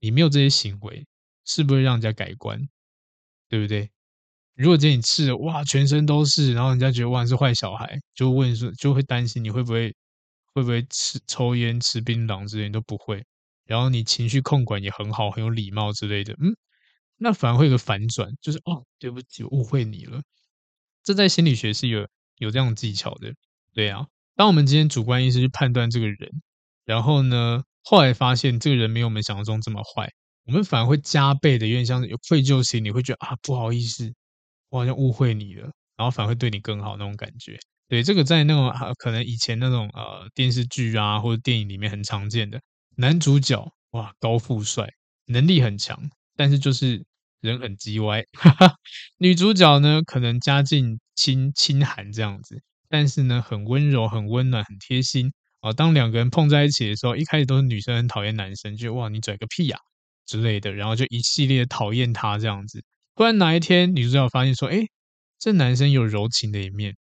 [0.00, 1.06] 你没有这些行为，
[1.44, 2.60] 是不是让人家改观？
[3.48, 3.88] 对不对？
[4.56, 9.94] 如果今天你刺了，哇，全身都是，然后人家觉得哇，你是坏小孩，就问说，就会担心你会不会
[10.54, 13.24] 会不会吃抽烟、吃槟榔之类，你都不会。
[13.66, 16.56] 然后你情绪控管也很好，很有礼貌之类的，嗯，
[17.16, 20.22] 那反而会有个反转，就是哦，对不起，误会你了。
[21.04, 22.06] 这在心理学是有
[22.38, 23.32] 有这样的技巧的，
[23.74, 24.06] 对啊。
[24.34, 26.42] 当我们今天主观意识去判断这个人，
[26.84, 30.10] 然后呢，后来发现这个人没有我们想象中这么坏，
[30.44, 34.12] 我们反而会加倍的，有点像是有愧疚心，你会觉得啊，不好意思，
[34.68, 37.58] 我好像误会你了，然后反而会对你更好那种感觉。
[37.88, 42.60] 对，这个在那种可能以前那种呃电视剧啊或者电影里面很常见的。
[42.96, 44.88] 男主角哇，高富帅，
[45.26, 47.04] 能力很强，但是就是
[47.40, 48.24] 人很叽歪。
[48.32, 48.74] 哈哈，
[49.18, 55.30] 女主角呢，可能家境清清寒这样子，但是呢，很温柔、很温暖、很贴心。
[55.60, 59.78] 哦，当两个人碰在一起的时候，一开始都是女生很讨厌男生，就哇，你拽个屁呀、
[60.24, 62.82] 之类的，然后就一系列讨厌他这样子。
[63.14, 64.86] 突然哪一天，女主角发现说，哎，
[65.38, 66.96] 这男生有柔情的一面，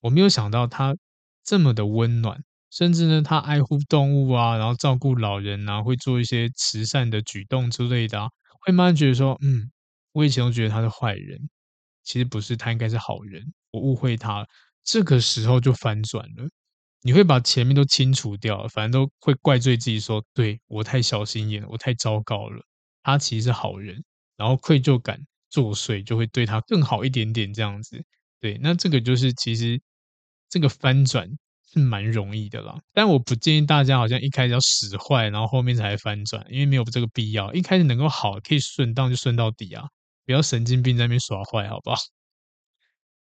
[0.00, 0.96] 我没有想到他
[1.44, 2.42] 这么的温暖。
[2.70, 8.28] 甚至呢，他爱护动物啊，然后照顾老人啊，会做一些慈善的举动之类的啊，
[8.60, 9.70] 会慢慢觉得说，嗯，
[10.12, 11.50] 我以前都觉得他是坏人，
[12.04, 13.42] 其实不是，他应该是好人，
[13.72, 14.46] 我误会他了。
[14.84, 16.48] 这个时候就反转了，
[17.02, 22.62] 你会把前面都清除掉，反正都会怪罪自己说，对，我太小心眼，我太糟糕了。
[23.02, 24.04] 他其实是好人，
[24.36, 28.02] 然后愧疚感作祟，就会对他更好一点点这样子。
[28.40, 29.80] 对，那这个就是其实
[30.48, 31.28] 这个翻转
[31.72, 37.52] 是蛮容易的啦，但我不建议大家好像一开始要使坏，然后后面才翻转，因为没有这个必要。
[37.54, 39.84] 一开始能够好，可以顺当就顺到底啊，
[40.26, 41.96] 不要神经病在那边耍坏，好不好？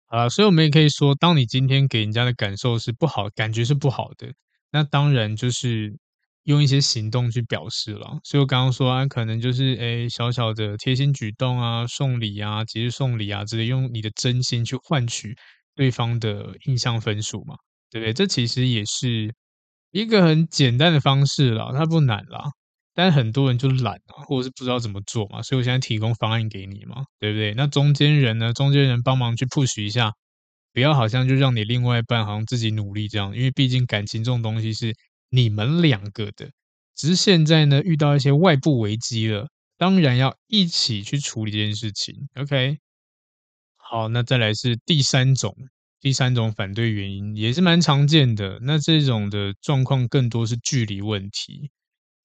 [0.06, 4.32] 啊，所以我们也可以说，当你今天给人家的感受是不好，感觉是不好的，
[4.72, 5.98] 那当然就是
[6.44, 8.18] 用一些行动去表示了。
[8.24, 15.36] 所以我刚刚说啊，可能就是诶小小的贴心举动啊，送礼啊，节日送礼啊之类，用你的真心去换取
[15.76, 17.54] 对方的印象分数嘛，
[17.90, 18.12] 对不对？
[18.12, 19.34] 这其实也是
[19.90, 22.50] 一个很简单的方式啦，它不难啦。
[22.92, 27.54] 但很多人就懒啊，或者是不知道怎么做嘛，所以我现在提供方案给你嘛，对不对？
[27.54, 28.52] 那中间人呢？
[28.52, 30.12] 中间人帮忙去 push 一下，
[30.72, 34.94] 不要好像就让你另外一半好像自己努力这样，因为毕竟感情这种东西是
[35.30, 36.50] 你们两个的，
[36.96, 42.14] 只是现在呢遇到一些外部危机了，当然要一起去处理这件事情。
[42.34, 42.76] OK，
[43.76, 45.54] 好，那再来是第三种，
[46.00, 51.70] 第三种反对原因也是蛮常见的，那这种的状况更多是距离问题。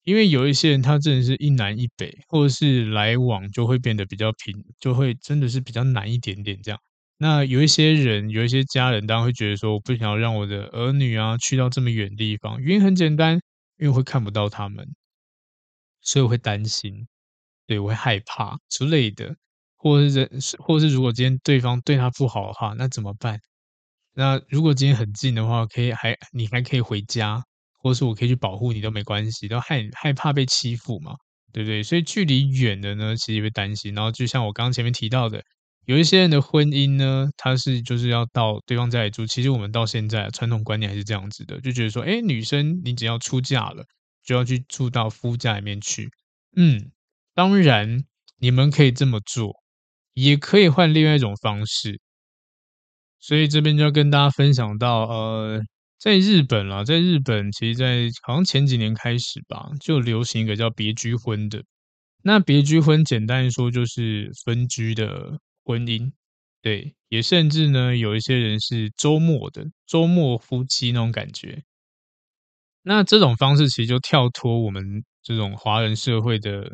[0.04, 6.80] 因为有一些人，他真的是一南一北，或者是来往就会变得比较平，就会真的是比较难一点点这样。
[7.18, 12.60] 那有一些人，有一些家人，当然会觉得说，我不想要让我的儿女啊去到这么远的地方。
[12.62, 13.40] 原因很简单，
[13.78, 14.86] 因为会看不到他们，
[16.00, 17.08] 所以我会担心，
[17.66, 19.34] 对，我会害怕之类的，
[19.76, 20.08] 或者
[20.40, 23.40] 是，或者是如果今天对方对他不好的话，那怎么办？
[24.16, 27.40] 那如果今天很近的话，可以还你还可以回家。
[27.78, 31.14] 或是我可以去保护你都没关系，都害害怕被欺负嘛，
[31.52, 31.84] 对不对？
[31.84, 33.94] 所以距离远的呢，其实也会担心。
[33.94, 35.40] 然后就像我刚刚前面提到的，
[35.84, 39.24] 有一些人的婚姻呢，他是就是要到对方家里住。
[39.24, 43.84] 其实我们到现在传统观念还是这样子的，就觉得说，哎，女生你只要出嫁了，
[44.24, 46.10] 就要去住到夫家里面去。
[46.56, 46.90] 嗯，
[47.36, 48.02] 当然
[48.40, 49.62] 你们可以这么做，
[50.14, 52.00] 也可以换另外一种方式。
[53.20, 55.62] 所以这边就要跟大家分享到，呃。
[55.98, 61.64] 在日本啦，在日本，其实，在好像前几年开始吧，就流行一个叫别居婚的。
[62.22, 66.12] 那别居婚，简单说就是分居的婚姻，
[66.60, 71.62] 对，也甚至呢，有一些人是周末的周末夫妻那种感觉。
[72.82, 76.70] 那这种方式其实就跳脱我们这种华人社会的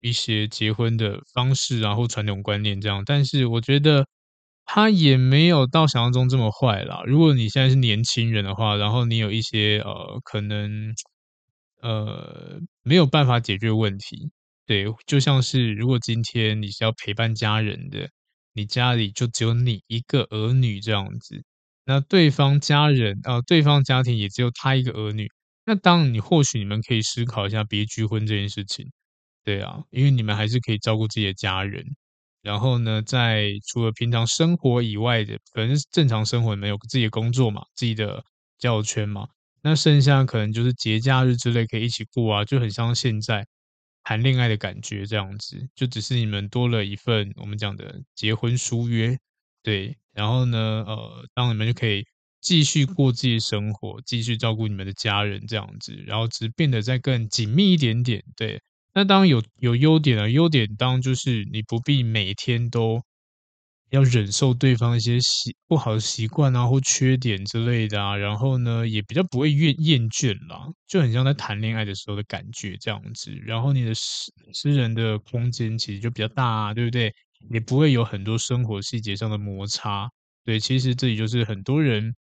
[0.00, 3.02] 一些结婚的方式啊，或传统观念这样。
[3.04, 4.06] 但是我觉得。
[4.64, 7.02] 他也没有到想象中这么坏啦。
[7.06, 10.94] 如果你现在是年轻人的话，然后你有一些呃可能
[11.82, 14.30] 呃没有办法解决问题，
[14.66, 18.08] 对，就像是如果今天你是要陪伴家人的，
[18.52, 21.42] 你家里就只有你一个儿女这样子，
[21.84, 25.28] 那对方家人啊、呃，对方家庭也只有他一个儿女，
[25.64, 28.86] 那当你或许你们可以思考一下别居婚这件事情，
[29.44, 31.84] 对啊，因为你们还是可以照顾自己的家人。
[32.42, 38.24] 然后呢，在除了平常生活以外的，可能正常生活，没有自己的工作嘛，自己的
[38.58, 39.28] 交友圈嘛，
[39.62, 43.46] 那剩下可能就是节假日之类可以一起过啊，就很像现在
[44.04, 49.18] 谈恋爱的感觉这样子，就只是你们多了一份我们讲的结婚书约，
[49.62, 52.04] 对，然后呢，呃，当你们就可以
[52.40, 58.60] 继续过自己的生活，继续照顾你们的家人这样子，然后只变得再更紧密一点点，对。
[58.92, 63.00] 那当然有有优点啊，优点当然就是你不必每天都
[63.90, 73.32] 要忍受对方一些习不好的习惯啊或缺点之类的啊，然后呢也比较不会厌厌倦啦，就很像在谈恋爱的时候的感觉这样子。
[73.44, 77.12] 然后你的私私人的空间其实就比较大啊，对不对？
[77.50, 80.10] 也不会有很多生活细节上的摩擦。
[80.44, 82.14] 对，其实这里就是很多人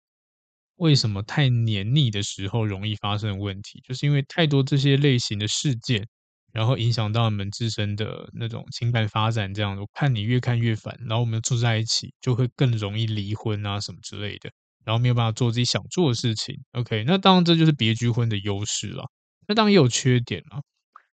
[0.76, 6.08] 为什么太黏腻的时候容易发生的问题，就是因为太多这些类型的事件。
[6.54, 14.50] 然后影响到你们自身的那种情感发展，这样我看你越看越烦，然后我们住在一起就会更容易离婚啊什么之类的，
[14.86, 16.56] 然后没有办法做自己想做的事情。
[16.74, 19.06] OK，那当然这就是别居婚的优势了。
[19.48, 20.62] 那当然也有缺点了。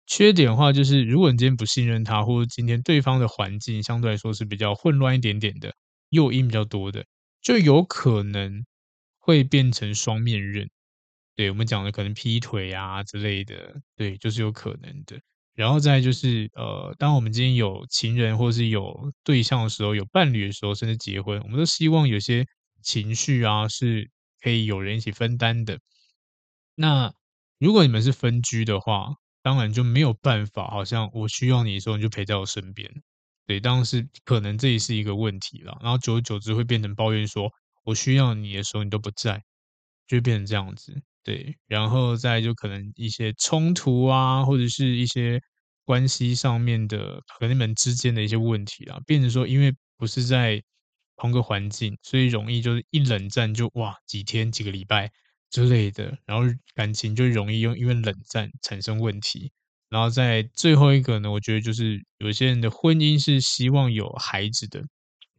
[0.07, 5.73] 缺点的话就是，如果你今天不信任他，或者今天对方的环境相对来说是比较混乱一点点的，
[6.09, 7.05] 诱因比较多的，
[7.41, 8.65] 就有可能
[9.19, 10.69] 会变成双面刃。
[11.41, 15.19] 对，我们讲的可能劈腿啊之类的，对，就是有可能的。
[15.55, 22.45] 然后再就是，呃，当我们今天有情人或是有对象的时候，有伴侣的时候，甚至结婚，我们都希望有些
[22.83, 25.79] 情绪啊是可以有人一起分担的。
[26.75, 27.11] 那
[27.57, 32.87] 如果你们是分居的话，当然就没有办法，好像我需要你的时候你就陪在我身边。
[33.47, 35.75] 对，当然是可能这也是一个问题了。
[35.81, 37.53] 然后久而久之会变成抱怨说，说
[37.85, 39.43] 我需要你的时候你都不在，
[40.05, 41.01] 就会变成这样子。
[41.24, 45.39] 对，然后再就可能一些冲突啊，或者是一些
[45.86, 50.61] 关系上面的和你们之间的一些问题啊，变成说，因为不是在
[51.17, 55.11] 同个环境，所以容易就是一冷战就哇几天几个礼拜
[55.51, 56.43] 之类的，然后
[56.74, 59.51] 感情就容易用因为冷战产生问题。
[59.89, 64.82] 然后在最后一个呢，我觉得就是有些人的婚姻是希望有孩子的，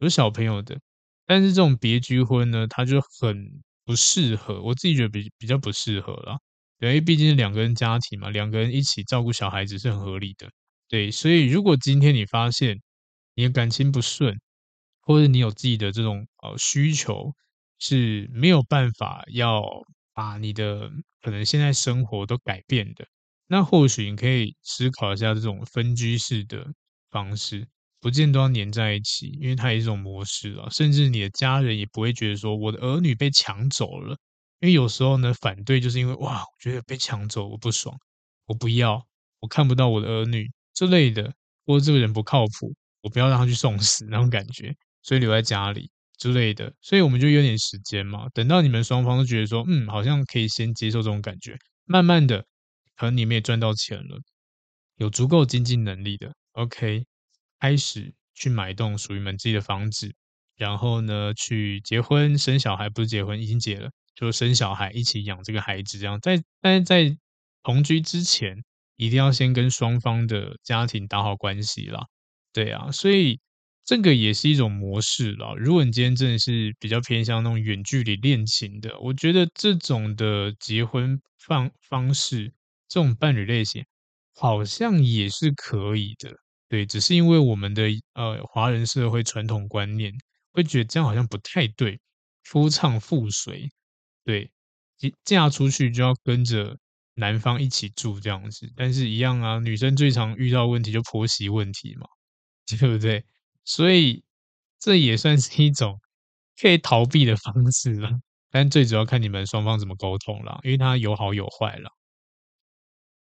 [0.00, 0.78] 有小朋友的，
[1.26, 6.38] 但是这种别居婚呢，他就很不适合，我自己觉得比比较不适合啦。
[6.80, 10.50] 因为毕竟是两个人家庭嘛，两个人一起照顾小孩子是很合理的。
[10.88, 12.80] 对，所以如果今天你发现
[13.34, 14.38] 你的感情不顺，
[15.00, 17.32] 或者你有自己的这种呃需求
[17.78, 19.62] 是没有办法要
[20.12, 23.06] 把你的可能现在生活都改变的，
[23.46, 26.66] 那或许你可以思考一下这种分居式的
[27.10, 27.66] 方式，
[28.02, 30.68] 不见得都要黏在一起，因为它也是一种模式啊。
[30.70, 34.10] 甚至你的家人也不会觉得说我的儿女被抢走了，
[34.60, 37.96] 因为有时候呢，反对就是因为哇，我觉得被抢走我不爽，
[38.46, 39.02] 我不要，
[39.40, 41.32] 我看不到我的儿女之类的，
[41.64, 44.74] 或者这个人不靠谱，我不要让他去送死 那种感觉。
[45.04, 48.28] 所以留在家里之类的，所以我们就有点时间嘛。
[48.34, 52.44] 等到你们双方都觉得说，嗯，好像可以先接受这种感觉，慢慢的，
[52.96, 54.20] 可能你们也赚到钱了，
[54.98, 57.04] 有足够经济能力的，OK，
[57.62, 60.12] 开始去买栋属于你们自己的房子，
[60.56, 67.16] 然后呢，去结婚生小孩，不是结婚，已经结了，就生小孩一起养这个孩子，这样在但是在
[67.62, 68.64] 同居之前，
[68.96, 72.06] 一定要先跟双方的家庭打好关系啦。
[72.52, 73.38] 对啊，所以。
[73.84, 75.54] 这个也是一种模式啦。
[75.58, 82.52] 如果你今天真的是比较偏向那种远距离恋情的，我觉得这种的结婚方方式，
[82.86, 83.84] 这种伴侣类型，
[84.36, 86.30] 好像也是可以的。
[86.72, 87.82] 对，只是因为我们的
[88.14, 90.10] 呃华人社会传统观念，
[90.52, 92.00] 会觉得这样好像不太对，
[92.44, 93.68] 夫唱妇随，
[94.24, 94.50] 对，
[95.22, 96.74] 嫁出去就要跟着
[97.16, 98.72] 男方一起住这样子。
[98.74, 102.06] 但是，一样啊，女生最常遇到问题就婆媳问题嘛，
[102.66, 103.22] 对不对？
[103.66, 104.24] 所以
[104.78, 106.00] 这也算是一种
[106.58, 108.08] 可以逃避的方式了，
[108.50, 111.90] 但最主要看你们双方怎么沟通了，因为它有好有坏了。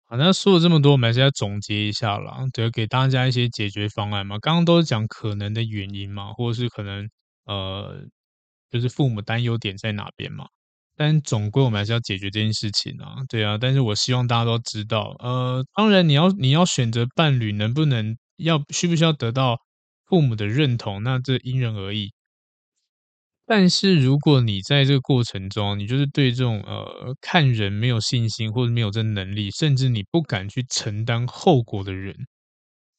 [0.10, 4.38] 好，那说了这么多，我们还是要总结一下啦，对，给大家一些解决方案嘛。
[4.39, 7.10] 刚刚都是讲可能的原因嘛，或者是可能
[7.45, 8.05] 呃，
[8.72, 10.47] 就是父母担忧点在哪边嘛。
[10.95, 13.58] 但总归我们还是要解决这件事情啊，对啊。
[13.60, 19.58] 但是我希望大家都知道，呃，当然你要你要选择伴侣，能不能要需不需要得到
[20.05, 22.14] 父母的认同，那这因人而异。
[23.48, 32.14] 但是如果你在这个过程中，你就是对这种呃看人没有信心，或者没有这能力，甚至你不敢去承担后果的人，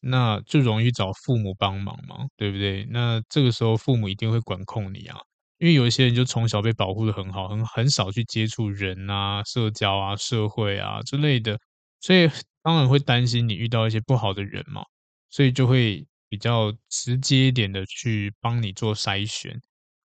[0.00, 2.86] 那就容易找父母帮忙嘛，对不对？
[2.90, 5.18] 那这个时候父母一定会管控你啊，
[5.58, 11.58] 因为有一些人就从小被保护得很好，很很少去接触人啊、社交啊、社会啊之类的，
[12.00, 12.30] 所以
[12.62, 14.82] 当然会担心你遇到一些不好的人嘛，
[15.30, 16.06] 所以就会。
[16.30, 19.58] 比较直接一点的去帮你做筛选，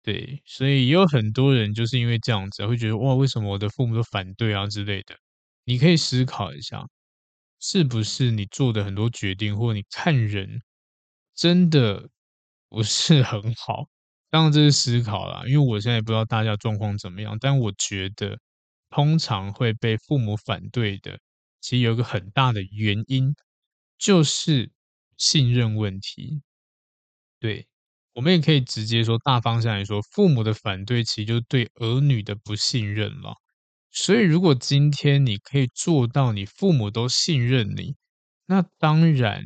[0.05, 5.15] 对，所以也有很多人就是因为这样子会觉得哇，为什么我的父母都反对啊之类的？
[5.63, 6.85] 你可以思考一下，
[7.59, 10.61] 是不是你做的很多决定，或你看人
[11.33, 12.07] 真的
[12.69, 13.87] 不是很好？
[14.29, 18.37] 当然这是思考啦，因为我现在也不知道大家状况怎么样，但我觉得
[18.91, 21.17] 通常会被父母反对的，
[21.61, 23.33] 其实有一个很大的原因
[23.97, 24.71] 就是。
[25.17, 26.41] 信任问题，
[27.39, 27.67] 对，
[28.15, 33.35] 我们也可以直接说，大方向来说，父母的反对其实就是对儿女的不信任了。
[33.91, 37.95] 所以，如果今天你可以做到你父母都信任你，
[38.45, 39.43] 那当然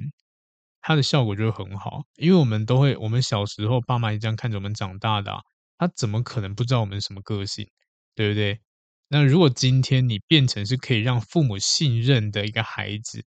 [0.81, 2.03] 它的效果就会很好。
[2.17, 5.41] 因为我们都会，我们小时候爸妈也这样看着我们长大的啊，
[5.79, 7.67] 他怎么可能不知道我们什么个性，
[8.15, 8.59] 对不对？
[9.09, 13.23] 那如果今天你变成是可以让父母信任的一个孩子，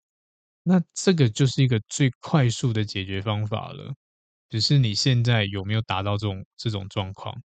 [0.64, 3.94] 那这个就是一个最快速的解决方法了，
[4.50, 7.42] 只是你现在有没有达到这种这种状况？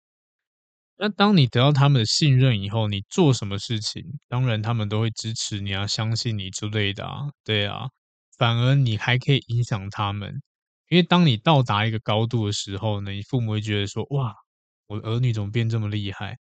[0.99, 7.89] 那当你得到他们的信任以后，你做什么事情，当然他们都会支持你啊，相信你之类的啊，对啊，
[8.37, 10.43] 反而你还可以影响他们，
[10.89, 14.35] 因为当你到达一个高度的时候呢，你父母会觉得说，哇，
[14.89, 16.37] 我的儿女怎么变这么厉害？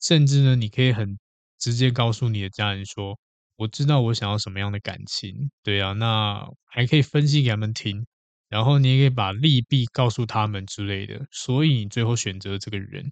[0.00, 1.18] 甚至呢，你可以很
[1.58, 3.18] 直接告诉你的家人说。
[3.56, 8.04] 我知道我想要什么样的感情，对啊，那还可以分析给他们听，
[8.52, 13.10] 然后你也可以把利弊告诉他们之类的，所以你最后选择这个人，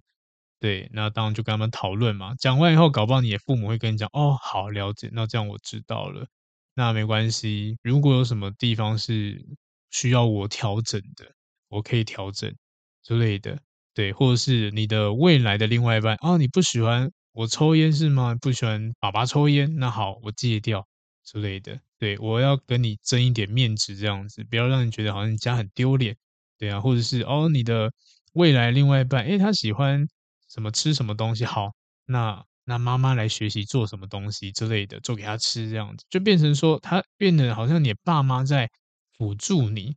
[0.61, 2.34] 对，那当然就跟他们讨论嘛。
[2.38, 6.26] 讲完以后，搞不好你的父母会跟你讲，哦，好，了解，那这样我知道了，
[6.74, 9.43] 那没关系，如果有什么地方是
[9.91, 11.24] 需要我调整的，
[11.68, 12.55] 我可以调整
[13.03, 13.59] 之类的，
[13.95, 17.11] 对，或者是你的未来的另外一半，哦，你不喜欢。
[17.32, 18.34] 我抽烟是吗？
[18.41, 20.84] 不喜欢爸爸抽烟，那好，我戒掉
[21.24, 21.80] 之类的。
[22.01, 26.17] 对，我要跟你争一点面子，这样子，不要让你觉得好像你家很丢脸，
[26.59, 27.93] 对啊，或者是哦，你的
[28.33, 30.09] 未来另外一半，诶，他喜欢
[30.49, 31.75] 什么吃什么东西，好，
[32.07, 38.71] 那那妈妈来学习做什么东西之类的，做给他吃，这样子就变成说，他变得好像你爸妈在
[39.19, 39.95] 辅助你，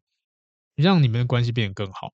[0.76, 2.12] 让你们的关系变得更好。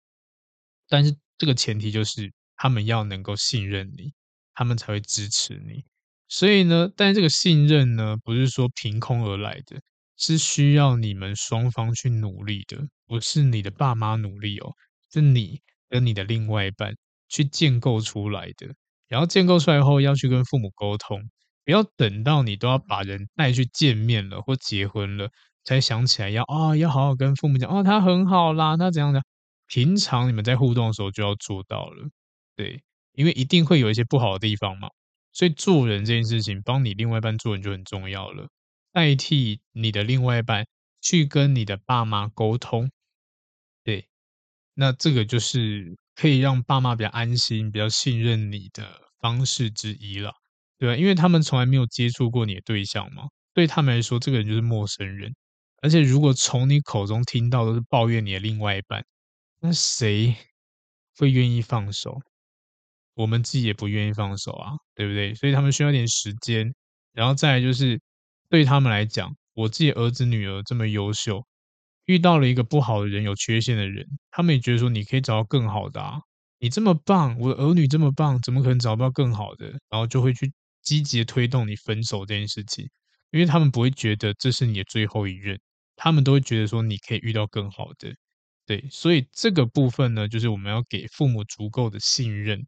[0.88, 4.14] 但是这个前提就是他们要能够信任你，
[4.54, 5.84] 他们才会支持你。
[6.30, 9.82] 所以呢，但这个信任呢，不是说凭空而来的，
[10.16, 12.78] 是需要你们双方去努力的，
[13.08, 14.72] 不是你的爸妈努力哦，
[15.12, 15.60] 是你
[15.90, 16.96] 跟你的另外一半
[17.28, 18.74] 去建构出来的。
[19.08, 21.20] 然后建构出来后，要去跟父母沟通，
[21.66, 25.32] 不要等到你都要把人带去见面了或结婚了，
[25.64, 29.24] 才想起来要啊、要好好跟父母讲哦，他很好啦，他怎样的？
[29.66, 32.08] 平常你们在互动的时候就要做到了，
[32.56, 34.90] 对，因为一定会有一些不好的地方嘛。
[35.32, 38.48] 所以做人这件事情，帮你另外一半做人就很重要了。
[38.92, 40.66] 代替你的另外一半
[41.02, 42.90] 去跟你的爸妈沟通，
[43.84, 44.08] 对，
[44.74, 48.86] 那这个就是可以让爸妈比较安心、比较信任你的
[49.20, 50.34] 方式之一了，
[50.78, 50.96] 对吧？
[50.96, 53.24] 因为他们从来没有接触过你的对象嘛，
[53.54, 55.34] 对他们来说，这个人就是陌生人。
[55.82, 59.06] 而且如果从你口中听到都是抱怨你的另外一半，
[59.62, 60.36] 那谁
[61.16, 62.20] 会愿意放手？
[63.20, 65.36] 我们自己也不愿意放手啊，对不对？
[65.36, 66.74] 所以他们需要点时间，
[67.12, 68.00] 然后再来就是
[68.50, 71.46] 对他们来讲，我自己儿子女儿这么优秀，
[72.06, 76.22] 遇到了一个不好的人、有缺陷的人，他们也觉得说你可以找到更好的啊，
[76.60, 79.68] 你这么棒，我的儿女这么棒，怎么可能找不到更好的？
[79.90, 80.50] 然后就会去
[80.82, 82.90] 积极推动你分手这件事情，
[83.32, 85.60] 因为他们不会觉得这是你的最后一任，
[85.98, 88.14] 他们都会觉得说你可以遇到更好的，
[88.66, 92.66] 对，所以这个部分呢，就是我们要给父母足够的信任。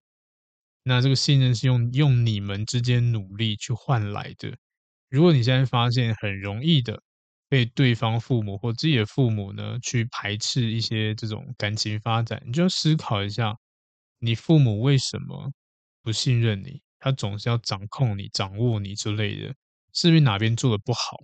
[0.84, 4.56] 那这个信任是用用你们之间努力去换来的。
[5.10, 7.02] 如果你现在发现很容易的
[7.50, 13.56] 被对方父母或自己的父母呢去排斥一些这种感情发展，你就思考一下，
[14.20, 15.52] 你父母为什么
[16.02, 16.82] 不信任你？
[17.00, 19.54] 他总是要掌控你、掌握你之类的，
[19.94, 21.18] 是不是哪边做的不好？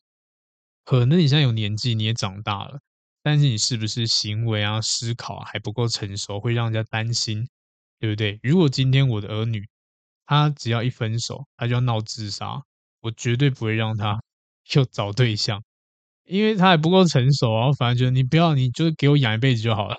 [0.86, 2.80] 可能你现在有年纪，你也长大了，
[3.24, 7.48] 但是你是不是行为啊、思考还不够成熟，会让人家担心？
[8.00, 8.40] 对不对？
[8.44, 9.68] 如果今天我的儿女，
[10.26, 12.62] 他只要一分手，他就要闹自杀，
[13.02, 14.20] 我绝对不会让他
[14.74, 15.64] 又找对象，
[16.26, 17.68] 因为他还不够成熟啊。
[17.68, 19.98] 我反而觉得你不要，你就给我养一辈子就好了。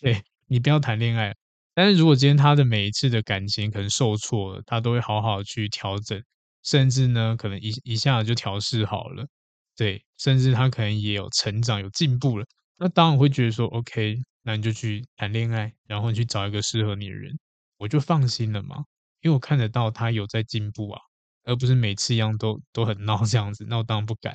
[0.00, 1.34] 对，你不要谈恋爱。
[1.74, 6.22] 但是如果今天他的每一次的感情可能受挫了，他都会好好去调整，
[6.64, 9.26] 甚至呢，可能一一下子就调试好了。
[9.76, 12.44] 对，甚至他可能也有成长、有进步了。
[12.78, 14.18] 那当然会觉得说，OK。
[14.48, 17.38] 那你就去谈恋爱，然后你去找一个适合你的人，
[17.76, 18.76] 我就放心了嘛，
[19.20, 20.98] 因为我看得到他有在进步啊，
[21.44, 24.34] 而不是每次一样都都很闹这样子，那我当然不敢。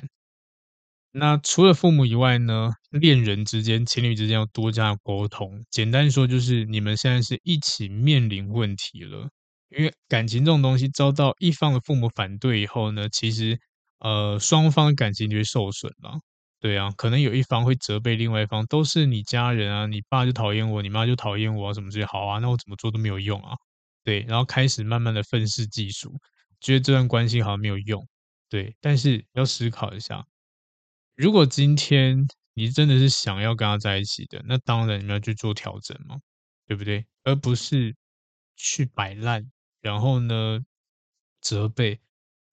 [1.10, 5.64] 那除了父母以外呢，恋人之间、情侣之间要多加沟通。
[5.68, 9.28] 简单说就是，你们现在是一起面临问题了，
[9.70, 13.58] 因为感情这种东西遭到一方的父母反对以后呢，其实
[13.98, 16.20] 呃双方的感情就会受损了。
[16.60, 23.54] 对啊，可能有一方会责备另外一方，都是你家人啊，你爸就讨厌我，你妈就讨厌我啊，什么之类，好啊，那我怎么做都没有用啊。
[24.02, 26.10] 对，然后开始慢慢的愤世嫉俗，
[26.60, 28.06] 觉得这段关系好像没有用。
[28.48, 30.24] 对，但是要思考一下，
[31.16, 36.16] 如果今天你真的是想要跟他在一起的，那当然你们要去做调整嘛，
[36.66, 37.04] 对不对？
[37.24, 37.94] 而不是
[38.56, 39.50] 去摆烂，
[39.80, 40.60] 然后呢
[41.40, 42.00] 责备，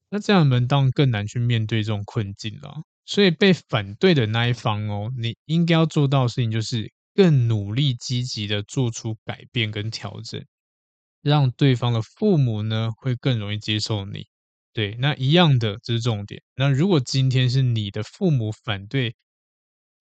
[0.09, 2.81] 那这样你们当然更难去面对这种困境了。
[3.05, 10.43] 所以被反对的那一方哦，你应该要做到的事情就是更努力、积极的做出改变跟调整，
[11.21, 14.27] 让对方的父母呢会更容易接受你。
[14.73, 16.41] 对，那一样的，这是重点。
[16.55, 19.13] 那如果今天是你的父母反对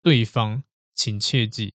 [0.01, 0.63] 对方，
[0.95, 1.73] 请切记。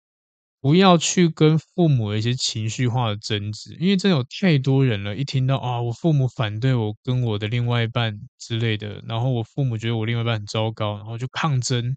[0.61, 11.95] 不要去跟父母有一些情绪化的争执，因为真的有太多人了，一听到啊，我父母反对我跟我的另外一半之类的，然后我父母觉得我另外一半很糟糕，然后就抗争，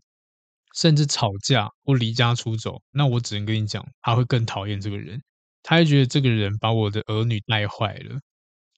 [0.74, 2.82] 甚至吵架或离家出走。
[2.92, 5.22] 那我只能跟你讲，他会更讨厌这个人，
[5.62, 8.20] 他会觉得这个人把我的儿女带坏了。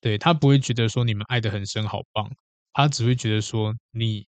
[0.01, 2.31] 对，他不会觉得说你们爱得很深，好棒，
[2.73, 4.27] 他只会觉得说你。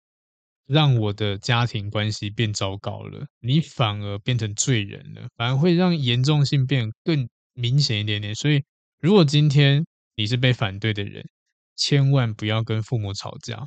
[0.67, 8.35] 让我的家庭关系变糟糕了，你反而变成罪人了，反而会让严重性变更明显一点点。
[8.35, 8.63] 所以，
[9.01, 9.85] 如果今天
[10.17, 11.29] 你是被反对的人，
[11.77, 13.63] 千万不要跟父母吵架。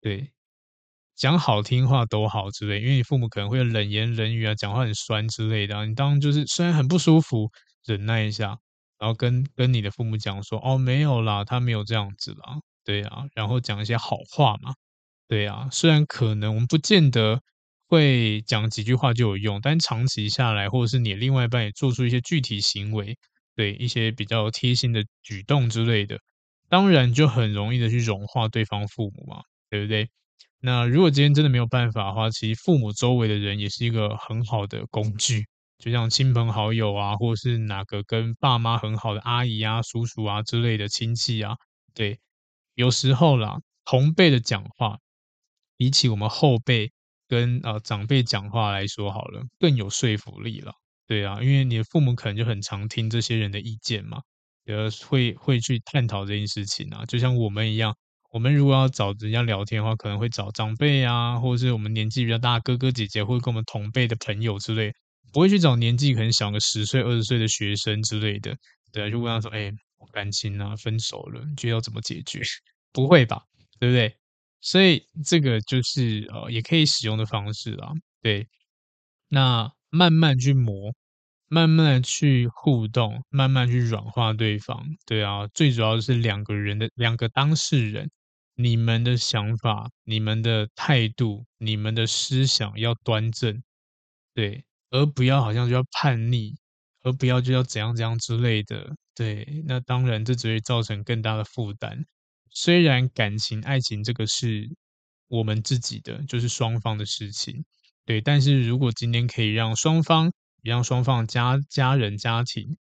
[0.00, 0.32] 对，
[1.14, 5.86] 讲好听话都好之类，因为你父母可能会冷言冷语啊，讲话很酸之类的。
[5.86, 7.50] 你当就是虽然很不舒服，
[7.84, 8.58] 忍耐一下，
[8.98, 14.74] 然后跟跟你的父母讲说：“哦，没有啦，他没有这样子啦。”对啊，然后讲一些好话嘛。
[15.28, 17.40] 对啊，虽然可能我们不见得
[17.88, 23.16] 会讲几句话就有用，但长期下来，或者是你另外一半也做出一些具体行为，
[23.54, 26.18] 对一些比较贴心的举动之类的，
[26.68, 30.08] 当然就很容易的去融化对方父母嘛，对不对？
[30.60, 35.44] 那如果今天真的没有办法的话，其实父母周围的人也是一个很好的工具，
[35.78, 41.54] 就像亲朋好友啊，或者是哪个跟爸妈很好的阿姨啊、叔叔啊之类的亲戚啊，
[41.94, 42.18] 对，
[42.74, 44.98] 有时候啦，同辈的讲话，
[45.76, 46.90] 比起我们后辈
[47.28, 50.72] 跟呃长辈讲话来说好了，更有说服力了。
[51.06, 54.20] 对啊，因为你的父母可能就很常听这些人的意见嘛，
[54.66, 57.94] 呃，会会去探讨这件事情啊，就像我们一样。
[58.32, 64.92] 我们如果要找人家聊天的话，可能会找长辈啊，或者是我们年纪比较大哥哥姐姐，或者跟我们同辈的朋友之类，
[65.32, 68.54] 不会去找年纪可能小个十岁、二十岁的学生之类的。
[68.92, 69.72] 对啊，就问他说：“哎，
[70.12, 72.42] 感情啊，分手了，你觉得要怎么解决？”
[72.92, 73.40] 不会吧？
[73.80, 74.14] 对不对？
[74.60, 77.92] 所以这个就是呃，也可以使用的方式啊。
[78.22, 78.48] 对，
[79.28, 80.94] 那慢慢去磨。
[81.48, 84.84] 慢慢去互动，慢慢去软化对方。
[85.06, 88.10] 对啊，最主要的是两个人的两个当事人，
[88.56, 93.62] 你们的想法、你们的态度、你们的思想要端正，
[94.34, 96.56] 对，而不要好像就要叛逆，
[97.04, 98.96] 而不要就要怎样怎样之类的。
[99.14, 102.04] 对，那当然这只会造成更大的负担。
[102.56, 104.66] 虽然感情、爱情这个是
[105.28, 107.62] 我们自己的，就是双方的事情，
[108.06, 110.32] 对，但是如果今天可以让双方。
[110.62, 112.76] 让双方家家人家庭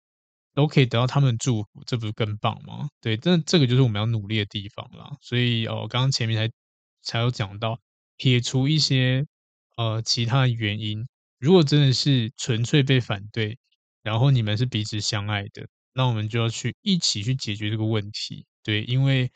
[0.54, 2.88] 都可以得到他们祝福，这不是更棒吗？
[3.02, 5.10] 对，这这个就是我们要努力的地方啦。
[5.20, 6.54] 所以哦，刚刚前面才
[7.02, 7.78] 才有讲到，
[8.16, 9.26] 撇除一些
[9.76, 11.04] 呃其他的原因，
[11.38, 13.58] 如果真的是纯粹被反对，
[14.02, 18.46] 然后你们是彼此相爱的，那我们就要去一起去解决这个问题。
[18.62, 19.30] 对，因为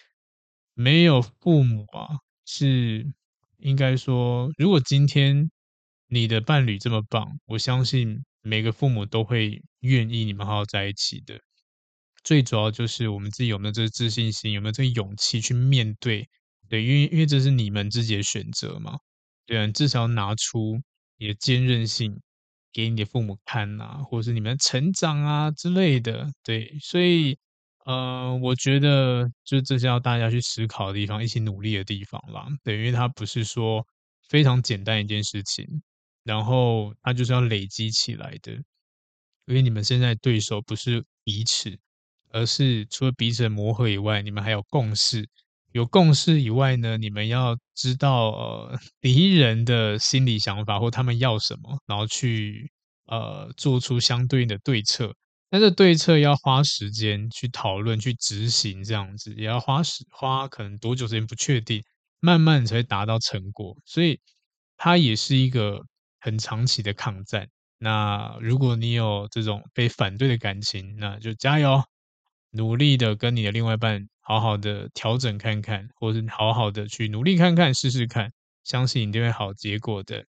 [0.78, 2.06] 没有父母啊，
[2.46, 3.12] 是
[3.58, 5.50] 应该说，如果今天
[6.06, 8.24] 你的伴侣这么棒，我相信。
[8.40, 11.38] 每个父母都会愿意你们好好在一起的，
[12.22, 16.26] 最主要就是我们自己有没有这个自信心，有没有这个勇气去面对，
[16.68, 18.96] 对，因为因为这是你们自己的选择嘛，
[19.44, 20.80] 对啊，至少拿出
[21.18, 22.22] 你的坚韧性
[22.72, 27.36] 给你的父母看呐、啊，或者是你们成长啊之类的，对，所以
[27.88, 33.82] 呃，我觉得就这是要大家去思考的地方，一起努力的地方啦，对，因为它不是说
[34.28, 35.64] 非常简单一件事情。
[36.22, 38.52] 然后它就是要累积起来的，
[39.46, 41.78] 因为你们现在对手不是彼此，
[42.30, 45.26] 而是除了彼此的磨合以外，你们还有共识。
[45.72, 52.70] 有共识以外呢，你们要知道呃 敌人的心理想法或他们要什么，然后去
[53.06, 55.14] 呃做出相对应的对策。
[55.50, 61.82] 但是对策要花时间去讨论、去执行，这样子也要花时花可能多久时间不确定，
[62.20, 63.76] 慢慢才会达到成果。
[63.84, 64.20] 所以
[64.76, 65.84] 它也是一个。
[66.20, 67.48] 很长期的抗战。
[67.78, 71.80] 那如果你有这种被反对的感情，那就加油，
[72.50, 78.32] 努力的跟你的另外一半好好的调整看看，或是好好的去努力看看，试试看，
[78.64, 80.24] 相信一定会好结果的。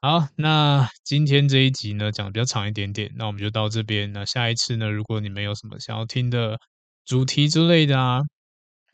[0.00, 4.12] 好，那今天这一集呢，讲的比较长一点点，那我们就到这边。
[4.12, 6.58] 那下一次呢，如果你们有什么想要听的
[7.04, 8.20] 主题之类的啊，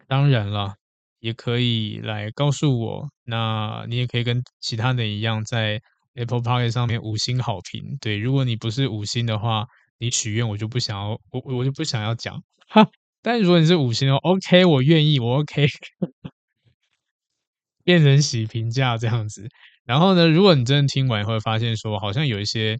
[0.09, 0.75] 当然了，
[1.21, 3.09] 也可以来告诉我。
[3.25, 5.81] 那你也可以跟其他人一样在。
[6.15, 9.65] Apple Podcast 上面五星好评，对，如果你不是五星的话，
[9.97, 12.39] 你许愿我就不想要，我我就不想要讲，
[12.69, 12.87] 哈。
[13.23, 15.67] 但如果你是五星的话，OK，我愿意，我 OK，
[17.83, 19.49] 变成喜评价这样子。
[19.85, 22.79] 然后呢，如果你真的听完会发现说，好像有一些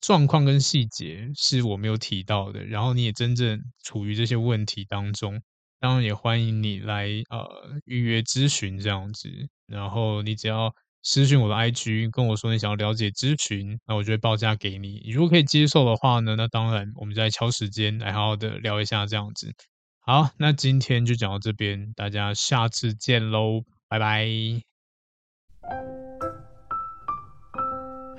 [0.00, 5.40] 状况跟细节是我没有提到的，然后你也真正处于这些问题当中，
[5.78, 7.46] 当然也欢迎你来呃
[7.84, 9.28] 预约咨询这样子，
[9.66, 10.74] 然后你只要。
[11.02, 15.00] 私讯我的 IG，跟我说你想要了解咨询，那我就会报价给你。
[15.10, 19.50] 如果可以接受的话呢，那当然我们再敲时间来好好的聊一下这样子。
[20.00, 24.28] 好，那今天就讲到这边，大家下次见喽，拜拜。